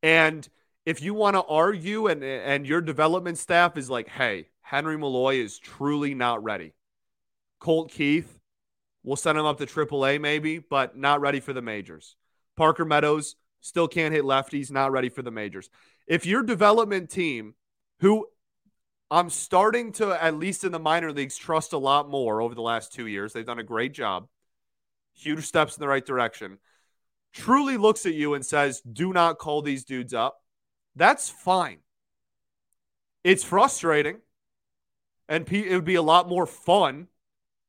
And 0.02 0.48
if 0.84 1.02
you 1.02 1.14
want 1.14 1.34
to 1.34 1.42
argue 1.42 2.06
and 2.06 2.22
and 2.22 2.66
your 2.66 2.80
development 2.80 3.38
staff 3.38 3.76
is 3.76 3.90
like, 3.90 4.08
"Hey, 4.08 4.48
Henry 4.66 4.98
Malloy 4.98 5.36
is 5.36 5.60
truly 5.60 6.12
not 6.12 6.42
ready. 6.42 6.74
Colt 7.60 7.88
Keith, 7.88 8.40
we'll 9.04 9.14
send 9.14 9.38
him 9.38 9.46
up 9.46 9.58
to 9.58 9.66
AAA 9.66 10.20
maybe, 10.20 10.58
but 10.58 10.96
not 10.96 11.20
ready 11.20 11.38
for 11.38 11.52
the 11.52 11.62
majors. 11.62 12.16
Parker 12.56 12.84
Meadows 12.84 13.36
still 13.60 13.86
can't 13.86 14.12
hit 14.12 14.24
lefties, 14.24 14.72
not 14.72 14.90
ready 14.90 15.08
for 15.08 15.22
the 15.22 15.30
majors. 15.30 15.70
If 16.08 16.26
your 16.26 16.42
development 16.42 17.10
team, 17.10 17.54
who 18.00 18.26
I'm 19.08 19.30
starting 19.30 19.92
to, 19.92 20.20
at 20.20 20.36
least 20.36 20.64
in 20.64 20.72
the 20.72 20.80
minor 20.80 21.12
leagues, 21.12 21.36
trust 21.36 21.72
a 21.72 21.78
lot 21.78 22.10
more 22.10 22.42
over 22.42 22.56
the 22.56 22.60
last 22.60 22.92
two 22.92 23.06
years, 23.06 23.32
they've 23.32 23.46
done 23.46 23.60
a 23.60 23.64
great 23.64 23.94
job, 23.94 24.26
huge 25.14 25.44
steps 25.44 25.76
in 25.76 25.80
the 25.80 25.86
right 25.86 26.04
direction, 26.04 26.58
truly 27.32 27.76
looks 27.76 28.04
at 28.04 28.14
you 28.14 28.34
and 28.34 28.44
says, 28.44 28.80
do 28.80 29.12
not 29.12 29.38
call 29.38 29.62
these 29.62 29.84
dudes 29.84 30.12
up, 30.12 30.42
that's 30.96 31.30
fine. 31.30 31.78
It's 33.22 33.44
frustrating 33.44 34.16
and 35.28 35.50
it 35.50 35.74
would 35.74 35.84
be 35.84 35.94
a 35.94 36.02
lot 36.02 36.28
more 36.28 36.46
fun, 36.46 37.08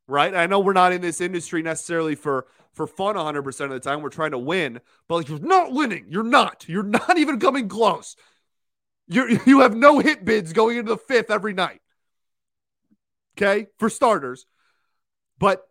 right? 0.07 0.33
I 0.33 0.45
know 0.45 0.59
we're 0.59 0.73
not 0.73 0.93
in 0.93 1.01
this 1.01 1.21
industry 1.21 1.61
necessarily 1.61 2.15
for 2.15 2.47
for 2.73 2.85
fun 2.85 3.15
100% 3.15 3.65
of 3.65 3.71
the 3.71 3.79
time. 3.79 4.01
We're 4.01 4.09
trying 4.09 4.31
to 4.31 4.37
win, 4.37 4.79
but 5.07 5.15
like 5.15 5.29
you're 5.29 5.39
not 5.39 5.73
winning. 5.73 6.05
You're 6.09 6.23
not. 6.23 6.65
You're 6.67 6.83
not 6.83 7.17
even 7.17 7.39
coming 7.39 7.67
close. 7.67 8.15
You 9.07 9.39
you 9.45 9.61
have 9.61 9.75
no 9.75 9.99
hit 9.99 10.25
bids 10.25 10.53
going 10.53 10.77
into 10.77 10.91
the 10.91 10.97
fifth 10.97 11.31
every 11.31 11.53
night. 11.53 11.81
Okay, 13.37 13.67
for 13.77 13.89
starters. 13.89 14.45
But 15.39 15.67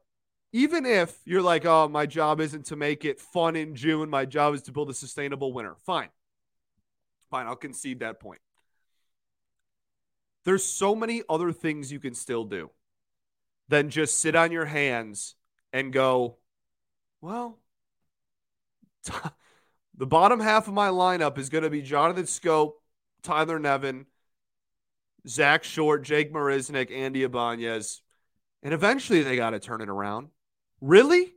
even 0.52 0.86
if 0.86 1.18
you're 1.24 1.42
like, 1.42 1.64
oh, 1.64 1.88
my 1.88 2.06
job 2.06 2.40
isn't 2.40 2.66
to 2.66 2.76
make 2.76 3.04
it 3.04 3.20
fun 3.20 3.56
in 3.56 3.74
June, 3.74 4.08
my 4.08 4.24
job 4.24 4.54
is 4.54 4.62
to 4.62 4.72
build 4.72 4.88
a 4.90 4.94
sustainable 4.94 5.52
winner. 5.52 5.74
Fine. 5.84 6.08
Fine, 7.30 7.46
I'll 7.46 7.56
concede 7.56 8.00
that 8.00 8.20
point. 8.20 8.40
There's 10.46 10.64
so 10.64 10.94
many 10.94 11.24
other 11.28 11.50
things 11.50 11.90
you 11.90 11.98
can 11.98 12.14
still 12.14 12.44
do 12.44 12.70
than 13.68 13.90
just 13.90 14.20
sit 14.20 14.36
on 14.36 14.52
your 14.52 14.64
hands 14.64 15.34
and 15.72 15.92
go, 15.92 16.36
well, 17.20 17.58
t- 19.04 19.12
the 19.96 20.06
bottom 20.06 20.38
half 20.38 20.68
of 20.68 20.72
my 20.72 20.88
lineup 20.88 21.36
is 21.36 21.48
going 21.48 21.64
to 21.64 21.70
be 21.70 21.82
Jonathan 21.82 22.26
Schoop, 22.26 22.74
Tyler 23.24 23.58
Nevin, 23.58 24.06
Zach 25.26 25.64
Short, 25.64 26.04
Jake 26.04 26.32
Marisnick, 26.32 26.92
Andy 26.92 27.24
Ibanez, 27.24 28.02
and 28.62 28.72
eventually 28.72 29.24
they 29.24 29.34
got 29.34 29.50
to 29.50 29.58
turn 29.58 29.80
it 29.80 29.88
around. 29.88 30.28
Really? 30.80 31.34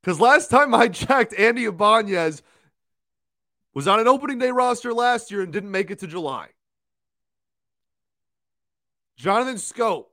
Because 0.00 0.20
last 0.20 0.48
time 0.48 0.72
I 0.72 0.86
checked, 0.90 1.34
Andy 1.34 1.64
Ibanez 1.64 2.40
was 3.74 3.88
on 3.88 3.98
an 3.98 4.06
opening 4.06 4.38
day 4.38 4.52
roster 4.52 4.94
last 4.94 5.32
year 5.32 5.42
and 5.42 5.52
didn't 5.52 5.72
make 5.72 5.90
it 5.90 5.98
to 5.98 6.06
July. 6.06 6.50
Jonathan 9.18 9.56
Schoop 9.56 10.06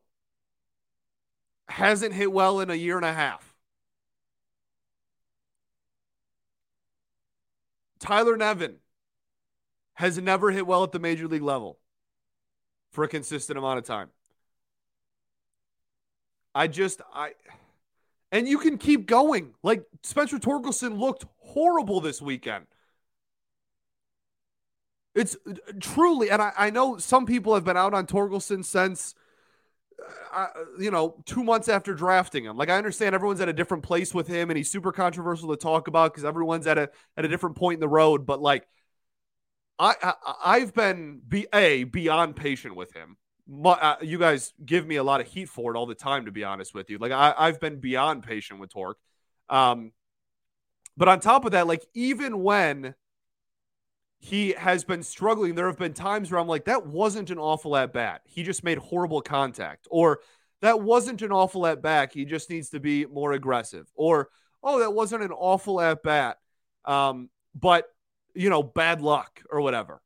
hasn't 1.68 2.14
hit 2.14 2.32
well 2.32 2.60
in 2.60 2.70
a 2.70 2.76
year 2.76 2.98
and 2.98 3.06
a 3.06 3.14
half. 3.14 3.54
Tyler 8.00 8.36
Nevin 8.36 8.76
has 9.94 10.18
never 10.18 10.52
hit 10.52 10.68
well 10.68 10.84
at 10.84 10.92
the 10.92 11.00
major 11.00 11.28
league 11.28 11.42
level 11.42 11.80
for 12.92 13.04
a 13.04 13.08
consistent 13.08 13.58
amount 13.58 13.78
of 13.78 13.86
time. 13.86 14.10
I 16.54 16.68
just 16.68 17.02
I 17.14 17.34
and 18.32 18.48
you 18.48 18.58
can 18.58 18.78
keep 18.78 19.06
going. 19.06 19.54
Like 19.64 19.86
Spencer 20.04 20.38
Torkelson 20.40 21.00
looked 21.00 21.26
horrible 21.38 22.02
this 22.02 22.22
weekend. 22.22 22.66
It's 25.16 25.38
uh, 25.50 25.54
truly, 25.80 26.30
and 26.30 26.42
I, 26.42 26.52
I 26.58 26.70
know 26.70 26.98
some 26.98 27.26
people 27.26 27.56
have 27.56 27.64
been 27.64 27.78
out 27.78 27.94
on 27.94 28.06
Torkelson 28.06 28.64
since, 28.64 29.16
uh, 30.34 30.38
uh, 30.38 30.48
you 30.78 30.92
know, 30.92 31.16
two 31.26 31.44
months 31.44 31.70
after 31.70 31.94
drafting 31.94 32.44
him. 32.44 32.58
Like 32.58 32.70
I 32.70 32.78
understand 32.78 33.16
everyone's 33.16 33.40
at 33.40 33.48
a 33.48 33.54
different 33.54 33.84
place 33.84 34.14
with 34.14 34.28
him, 34.28 34.50
and 34.50 34.58
he's 34.58 34.70
super 34.70 34.92
controversial 34.92 35.50
to 35.50 35.58
talk 35.58 35.88
about 35.88 36.12
because 36.12 36.26
everyone's 36.26 36.68
at 36.68 36.78
a 36.78 36.90
at 37.16 37.24
a 37.24 37.30
different 37.30 37.56
point 37.56 37.76
in 37.76 37.80
the 37.80 37.88
road. 37.88 38.26
But 38.26 38.42
like, 38.42 38.68
I, 39.80 40.14
I 40.44 40.60
have 40.60 40.74
been 40.74 41.22
be 41.28 41.48
a 41.54 41.86
beyond 41.86 42.36
patient 42.36 42.76
with 42.76 42.94
him. 42.94 43.18
My, 43.48 43.72
uh, 43.72 43.96
you 44.02 44.18
guys 44.18 44.54
give 44.66 44.86
me 44.86 44.98
a 44.98 45.04
lot 45.04 45.22
of 45.22 45.28
heat 45.28 45.48
for 45.48 45.74
it 45.74 45.78
all 45.78 45.86
the 45.86 45.96
time, 45.96 46.26
to 46.26 46.32
be 46.32 46.44
honest 46.44 46.74
with 46.74 46.90
you. 46.90 46.98
Like 46.98 47.14
I, 47.14 47.34
I've 47.38 47.62
been 47.62 47.80
beyond 47.80 48.24
patient 48.24 48.60
with 48.60 48.72
Torque. 48.72 48.98
Um, 49.50 49.92
but 50.98 51.08
on 51.08 51.20
top 51.20 51.46
of 51.46 51.52
that, 51.52 51.68
like 51.68 51.86
even 51.94 52.42
when 52.42 52.96
he 54.26 54.54
has 54.54 54.84
been 54.84 55.04
struggling. 55.04 55.54
There 55.54 55.68
have 55.68 55.78
been 55.78 55.94
times 55.94 56.32
where 56.32 56.40
I'm 56.42 56.48
like, 56.48 56.66
that 56.66 56.88
wasn't 56.88 57.30
an 57.30 57.38
awful 57.38 57.78
at 57.78 57.94
bat. 57.94 58.22
He 58.26 58.42
just 58.42 58.64
made 58.64 58.80
horrible 58.80 59.22
contact. 59.22 59.88
Or 59.92 60.20
that 60.62 60.82
wasn't 60.82 61.22
an 61.22 61.32
awful 61.32 61.68
at 61.68 61.84
bat. 61.84 62.12
He 62.12 62.26
just 62.26 62.50
needs 62.50 62.70
to 62.72 62.80
be 62.80 63.06
more 63.06 63.34
aggressive. 63.34 63.86
Or, 63.94 64.30
oh, 64.64 64.80
that 64.80 64.96
wasn't 64.96 65.22
an 65.22 65.32
awful 65.32 65.80
at 65.80 66.02
bat. 66.02 66.40
Um, 66.86 67.30
but, 67.54 67.86
you 68.34 68.50
know, 68.50 68.64
bad 68.64 69.00
luck 69.00 69.44
or 69.48 69.62
whatever. 69.62 70.02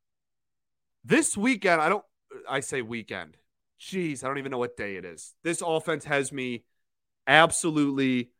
This 1.05 1.37
weekend, 1.37 1.79
I 1.79 1.87
don't, 1.87 2.03
I 2.47 2.59
say 2.59 2.81
weekend. 2.81 3.37
Jeez, 3.79 4.21
I 4.21 4.27
don't 4.27 4.37
even 4.37 4.51
know 4.51 4.57
what 4.57 4.75
day 4.75 4.97
it 4.97 5.05
is. 5.05 5.33
This 5.45 5.63
offense 5.65 6.03
has 6.03 6.33
me 6.33 6.65
absolutely 7.25 8.31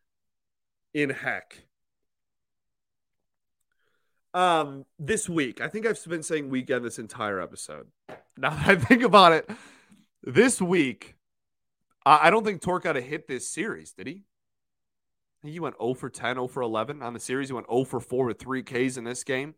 in 0.94 1.12
heck 1.12 1.69
um 4.34 4.86
this 4.98 5.28
week. 5.28 5.62
I 5.62 5.68
think 5.68 5.86
I've 5.86 6.04
been 6.06 6.24
saying 6.24 6.50
weekend 6.50 6.86
this 6.86 7.00
entire 7.00 7.42
episode. 7.42 7.88
Now 8.38 8.52
that 8.52 8.68
I 8.70 8.76
think 8.78 9.04
about 9.04 9.34
it, 9.34 9.50
this 10.24 10.62
week 10.62 11.18
I 12.06 12.30
don't 12.30 12.46
think 12.46 12.62
Torque 12.62 12.84
got 12.84 12.96
a 12.96 13.02
hit 13.02 13.28
this 13.28 13.48
series, 13.48 13.92
did 13.92 14.08
he? 14.08 14.24
He 15.44 15.60
went 15.60 15.76
0 15.80 15.94
for 15.94 16.10
10, 16.10 16.36
0 16.36 16.48
for 16.48 16.62
11 16.62 17.02
on 17.02 17.14
the 17.14 17.20
series. 17.20 17.50
He 17.50 17.54
went 17.54 17.70
0 17.70 17.84
for 17.84 18.00
4 18.00 18.26
with 18.26 18.40
three 18.40 18.64
Ks 18.64 18.98
in 18.98 19.04
this 19.04 19.24
game. 19.24 19.56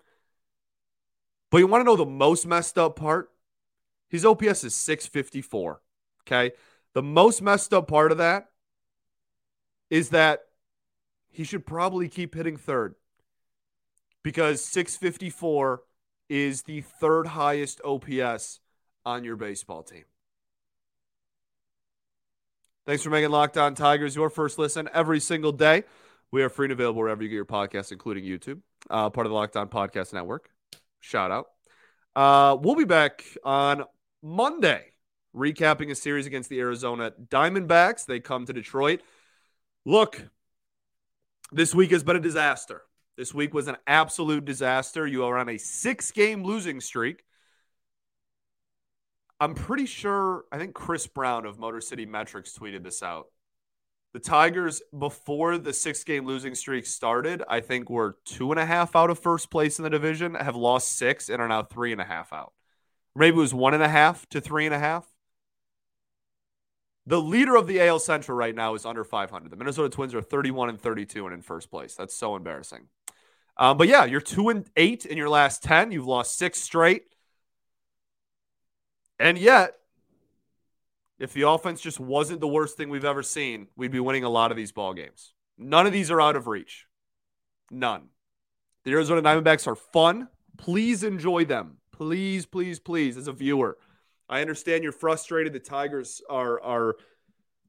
But 1.49 1.59
you 1.59 1.67
want 1.67 1.81
to 1.81 1.85
know 1.85 1.95
the 1.95 2.05
most 2.05 2.45
messed 2.45 2.77
up 2.77 2.95
part? 2.95 3.29
His 4.09 4.25
OPS 4.25 4.63
is 4.63 4.75
654. 4.75 5.81
Okay. 6.23 6.51
The 6.93 7.01
most 7.01 7.41
messed 7.41 7.73
up 7.73 7.87
part 7.87 8.11
of 8.11 8.17
that 8.19 8.49
is 9.89 10.09
that 10.09 10.41
he 11.29 11.43
should 11.43 11.65
probably 11.65 12.09
keep 12.09 12.35
hitting 12.35 12.57
third 12.57 12.95
because 14.23 14.63
654 14.63 15.81
is 16.29 16.63
the 16.63 16.81
third 16.81 17.27
highest 17.27 17.81
OPS 17.83 18.59
on 19.05 19.23
your 19.23 19.35
baseball 19.35 19.83
team. 19.83 20.03
Thanks 22.85 23.03
for 23.03 23.09
making 23.09 23.29
Locked 23.29 23.57
On 23.57 23.75
Tigers 23.75 24.15
your 24.15 24.29
first 24.29 24.57
listen 24.57 24.89
every 24.93 25.19
single 25.19 25.51
day. 25.51 25.83
We 26.31 26.41
are 26.43 26.49
free 26.49 26.65
and 26.65 26.71
available 26.71 27.01
wherever 27.01 27.21
you 27.21 27.29
get 27.29 27.35
your 27.35 27.45
podcasts, 27.45 27.91
including 27.91 28.23
YouTube, 28.23 28.61
uh, 28.89 29.09
part 29.09 29.27
of 29.27 29.31
the 29.31 29.35
Locked 29.35 29.55
On 29.55 29.67
Podcast 29.67 30.13
Network. 30.13 30.49
Shout 30.99 31.31
out. 31.31 31.47
Uh, 32.15 32.57
we'll 32.59 32.75
be 32.75 32.85
back 32.85 33.23
on 33.43 33.83
Monday, 34.23 34.85
recapping 35.35 35.91
a 35.91 35.95
series 35.95 36.25
against 36.25 36.49
the 36.49 36.59
Arizona 36.59 37.11
Diamondbacks. 37.29 38.05
They 38.05 38.19
come 38.19 38.45
to 38.45 38.53
Detroit. 38.53 39.01
Look, 39.85 40.27
this 41.51 41.75
week 41.75 41.91
has 41.91 42.03
been 42.03 42.15
a 42.15 42.21
disaster. 42.21 42.81
This 43.17 43.33
week 43.33 43.53
was 43.53 43.67
an 43.67 43.77
absolute 43.85 44.45
disaster. 44.45 45.05
You 45.05 45.25
are 45.25 45.37
on 45.37 45.49
a 45.49 45.57
six 45.57 46.11
game 46.11 46.43
losing 46.43 46.79
streak. 46.79 47.23
I'm 49.39 49.55
pretty 49.55 49.85
sure, 49.85 50.45
I 50.51 50.57
think 50.57 50.73
Chris 50.73 51.07
Brown 51.07 51.45
of 51.45 51.59
Motor 51.59 51.81
City 51.81 52.05
Metrics 52.05 52.57
tweeted 52.57 52.83
this 52.83 53.01
out. 53.01 53.27
The 54.13 54.19
Tigers, 54.19 54.81
before 54.97 55.57
the 55.57 55.73
six 55.73 56.03
game 56.03 56.25
losing 56.25 56.53
streak 56.53 56.85
started, 56.85 57.41
I 57.47 57.61
think 57.61 57.89
were 57.89 58.17
two 58.25 58.51
and 58.51 58.59
a 58.59 58.65
half 58.65 58.95
out 58.95 59.09
of 59.09 59.17
first 59.17 59.49
place 59.49 59.79
in 59.79 59.83
the 59.83 59.89
division, 59.89 60.35
have 60.35 60.55
lost 60.55 60.97
six, 60.97 61.29
and 61.29 61.41
are 61.41 61.47
now 61.47 61.63
three 61.63 61.91
and 61.91 62.01
a 62.01 62.05
half 62.05 62.33
out. 62.33 62.53
Maybe 63.15 63.37
it 63.37 63.39
was 63.39 63.53
one 63.53 63.73
and 63.73 63.83
a 63.83 63.89
half 63.89 64.27
to 64.29 64.41
three 64.41 64.65
and 64.65 64.75
a 64.75 64.79
half. 64.79 65.07
The 67.05 67.21
leader 67.21 67.55
of 67.55 67.67
the 67.67 67.81
AL 67.81 67.99
Central 67.99 68.37
right 68.37 68.53
now 68.53 68.75
is 68.75 68.85
under 68.85 69.03
500. 69.03 69.49
The 69.49 69.55
Minnesota 69.55 69.89
Twins 69.89 70.13
are 70.13 70.21
31 70.21 70.69
and 70.69 70.79
32 70.79 71.25
and 71.25 71.33
in 71.33 71.41
first 71.41 71.71
place. 71.71 71.95
That's 71.95 72.15
so 72.15 72.35
embarrassing. 72.35 72.87
Um, 73.57 73.77
but 73.77 73.87
yeah, 73.87 74.05
you're 74.05 74.21
two 74.21 74.49
and 74.49 74.69
eight 74.75 75.05
in 75.05 75.17
your 75.17 75.29
last 75.29 75.63
10. 75.63 75.91
You've 75.91 76.07
lost 76.07 76.37
six 76.37 76.59
straight. 76.59 77.03
And 79.19 79.37
yet, 79.37 79.75
if 81.19 81.33
the 81.33 81.47
offense 81.47 81.79
just 81.81 81.99
wasn't 81.99 82.39
the 82.39 82.47
worst 82.47 82.75
thing 82.75 82.89
we've 82.89 83.05
ever 83.05 83.21
seen, 83.21 83.67
we'd 83.75 83.91
be 83.91 83.99
winning 83.99 84.23
a 84.23 84.29
lot 84.29 84.49
of 84.49 84.57
these 84.57 84.71
ball 84.71 84.93
games. 84.93 85.33
None 85.57 85.85
of 85.85 85.93
these 85.93 86.09
are 86.09 86.19
out 86.19 86.35
of 86.35 86.47
reach. 86.47 86.87
None. 87.69 88.09
The 88.83 88.91
Arizona 88.93 89.21
Diamondbacks 89.21 89.67
are 89.67 89.75
fun. 89.75 90.27
Please 90.57 91.03
enjoy 91.03 91.45
them. 91.45 91.77
Please, 91.91 92.47
please, 92.47 92.79
please, 92.79 93.15
as 93.15 93.27
a 93.27 93.31
viewer. 93.31 93.77
I 94.27 94.41
understand 94.41 94.81
you're 94.81 94.91
frustrated. 94.91 95.53
The 95.53 95.59
Tigers 95.59 96.21
are 96.29 96.59
are 96.61 96.95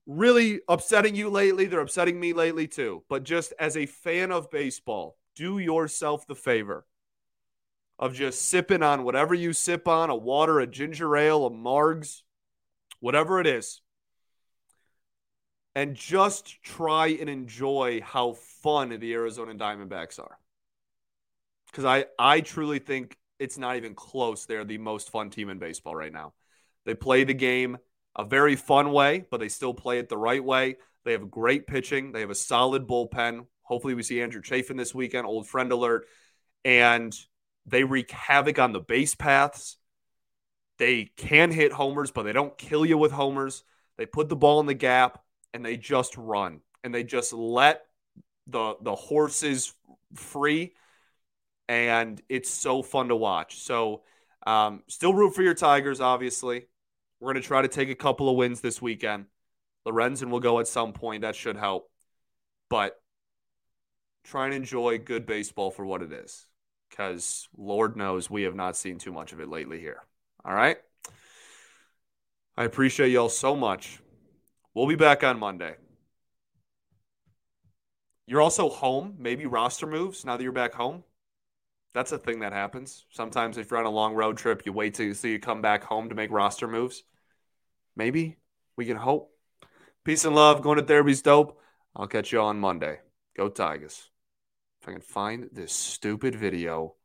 really 0.06 0.60
upsetting 0.68 1.14
you 1.14 1.28
lately. 1.28 1.66
They're 1.66 1.80
upsetting 1.80 2.18
me 2.18 2.32
lately 2.32 2.66
too. 2.66 3.02
But 3.08 3.24
just 3.24 3.52
as 3.58 3.76
a 3.76 3.86
fan 3.86 4.32
of 4.32 4.50
baseball, 4.50 5.18
do 5.36 5.58
yourself 5.58 6.26
the 6.26 6.34
favor 6.34 6.86
of 7.98 8.14
just 8.14 8.42
sipping 8.42 8.82
on 8.82 9.04
whatever 9.04 9.34
you 9.34 9.52
sip 9.52 9.86
on 9.86 10.10
a 10.10 10.16
water, 10.16 10.58
a 10.60 10.66
ginger 10.66 11.16
ale, 11.16 11.46
a 11.46 11.50
Margs, 11.50 12.22
whatever 13.00 13.40
it 13.40 13.46
is, 13.46 13.80
and 15.74 15.94
just 15.94 16.62
try 16.62 17.08
and 17.08 17.28
enjoy 17.28 18.00
how 18.02 18.32
fun 18.62 18.88
the 18.98 19.12
Arizona 19.14 19.54
Diamondbacks 19.54 20.18
are. 20.18 20.38
Because 21.70 21.84
I, 21.84 22.04
I 22.18 22.40
truly 22.40 22.78
think 22.78 23.16
it's 23.38 23.56
not 23.56 23.76
even 23.76 23.94
close. 23.94 24.44
They're 24.44 24.64
the 24.64 24.78
most 24.78 25.10
fun 25.10 25.30
team 25.30 25.48
in 25.48 25.58
baseball 25.58 25.96
right 25.96 26.12
now. 26.12 26.34
They 26.84 26.94
play 26.94 27.24
the 27.24 27.34
game 27.34 27.78
a 28.14 28.24
very 28.24 28.56
fun 28.56 28.92
way, 28.92 29.24
but 29.30 29.40
they 29.40 29.48
still 29.48 29.72
play 29.74 29.98
it 29.98 30.08
the 30.08 30.18
right 30.18 30.44
way. 30.44 30.76
They 31.04 31.12
have 31.12 31.30
great 31.30 31.66
pitching. 31.66 32.12
They 32.12 32.20
have 32.20 32.30
a 32.30 32.34
solid 32.34 32.86
bullpen. 32.86 33.46
Hopefully, 33.72 33.94
we 33.94 34.02
see 34.02 34.20
Andrew 34.20 34.42
Chafin 34.42 34.76
this 34.76 34.94
weekend, 34.94 35.26
old 35.26 35.46
friend 35.46 35.72
alert. 35.72 36.06
And 36.62 37.16
they 37.64 37.84
wreak 37.84 38.10
havoc 38.10 38.58
on 38.58 38.72
the 38.72 38.80
base 38.80 39.14
paths. 39.14 39.78
They 40.76 41.06
can 41.16 41.50
hit 41.50 41.72
homers, 41.72 42.10
but 42.10 42.24
they 42.24 42.34
don't 42.34 42.58
kill 42.58 42.84
you 42.84 42.98
with 42.98 43.12
homers. 43.12 43.64
They 43.96 44.04
put 44.04 44.28
the 44.28 44.36
ball 44.36 44.60
in 44.60 44.66
the 44.66 44.74
gap 44.74 45.22
and 45.54 45.64
they 45.64 45.78
just 45.78 46.18
run 46.18 46.60
and 46.84 46.94
they 46.94 47.02
just 47.02 47.32
let 47.32 47.86
the 48.46 48.74
the 48.82 48.94
horses 48.94 49.72
free 50.14 50.74
and 51.66 52.20
it's 52.28 52.50
so 52.50 52.82
fun 52.82 53.08
to 53.08 53.16
watch. 53.16 53.60
So 53.60 54.02
um, 54.46 54.82
still 54.88 55.14
root 55.14 55.34
for 55.34 55.42
your 55.42 55.54
Tigers, 55.54 56.00
obviously. 56.00 56.66
We're 57.20 57.32
going 57.32 57.42
to 57.42 57.48
try 57.48 57.62
to 57.62 57.68
take 57.68 57.88
a 57.88 57.94
couple 57.94 58.28
of 58.28 58.36
wins 58.36 58.60
this 58.60 58.82
weekend. 58.82 59.26
Lorenzen 59.86 60.28
will 60.28 60.40
go 60.40 60.58
at 60.58 60.68
some 60.68 60.92
point. 60.92 61.22
That 61.22 61.34
should 61.34 61.56
help. 61.56 61.88
But 62.68 63.00
try 64.24 64.46
and 64.46 64.54
enjoy 64.54 64.98
good 64.98 65.26
baseball 65.26 65.70
for 65.70 65.84
what 65.84 66.02
it 66.02 66.12
is 66.12 66.46
because 66.92 67.48
Lord 67.56 67.96
knows 67.96 68.30
we 68.30 68.42
have 68.42 68.54
not 68.54 68.76
seen 68.76 68.98
too 68.98 69.12
much 69.12 69.32
of 69.32 69.40
it 69.40 69.48
lately 69.48 69.80
here. 69.80 70.02
All 70.44 70.54
right. 70.54 70.76
I 72.56 72.64
appreciate 72.64 73.10
y'all 73.10 73.30
so 73.30 73.56
much. 73.56 73.98
We'll 74.74 74.86
be 74.86 74.94
back 74.94 75.24
on 75.24 75.38
Monday. 75.38 75.76
You're 78.26 78.42
also 78.42 78.68
home, 78.68 79.16
maybe 79.18 79.46
roster 79.46 79.86
moves 79.86 80.24
now 80.24 80.36
that 80.36 80.42
you're 80.42 80.52
back 80.52 80.74
home. 80.74 81.02
That's 81.94 82.12
a 82.12 82.18
thing 82.18 82.40
that 82.40 82.52
happens. 82.52 83.04
Sometimes 83.10 83.58
if 83.58 83.70
you're 83.70 83.80
on 83.80 83.86
a 83.86 83.90
long 83.90 84.14
road 84.14 84.36
trip, 84.36 84.62
you 84.64 84.72
wait 84.72 84.94
till 84.94 85.06
you 85.06 85.38
come 85.38 85.60
back 85.60 85.84
home 85.84 86.08
to 86.08 86.14
make 86.14 86.30
roster 86.30 86.68
moves. 86.68 87.04
Maybe 87.96 88.36
we 88.76 88.86
can 88.86 88.96
hope. 88.96 89.34
Peace 90.04 90.24
and 90.24 90.34
love. 90.34 90.62
Going 90.62 90.78
to 90.78 90.84
therapy's 90.84 91.22
dope. 91.22 91.60
I'll 91.94 92.06
catch 92.06 92.32
you 92.32 92.40
on 92.40 92.58
Monday. 92.58 93.00
Go 93.36 93.48
Tigers 93.48 94.11
if 94.82 94.88
I 94.88 94.92
can 94.92 95.00
find 95.00 95.48
this 95.52 95.72
stupid 95.72 96.34
video 96.34 96.96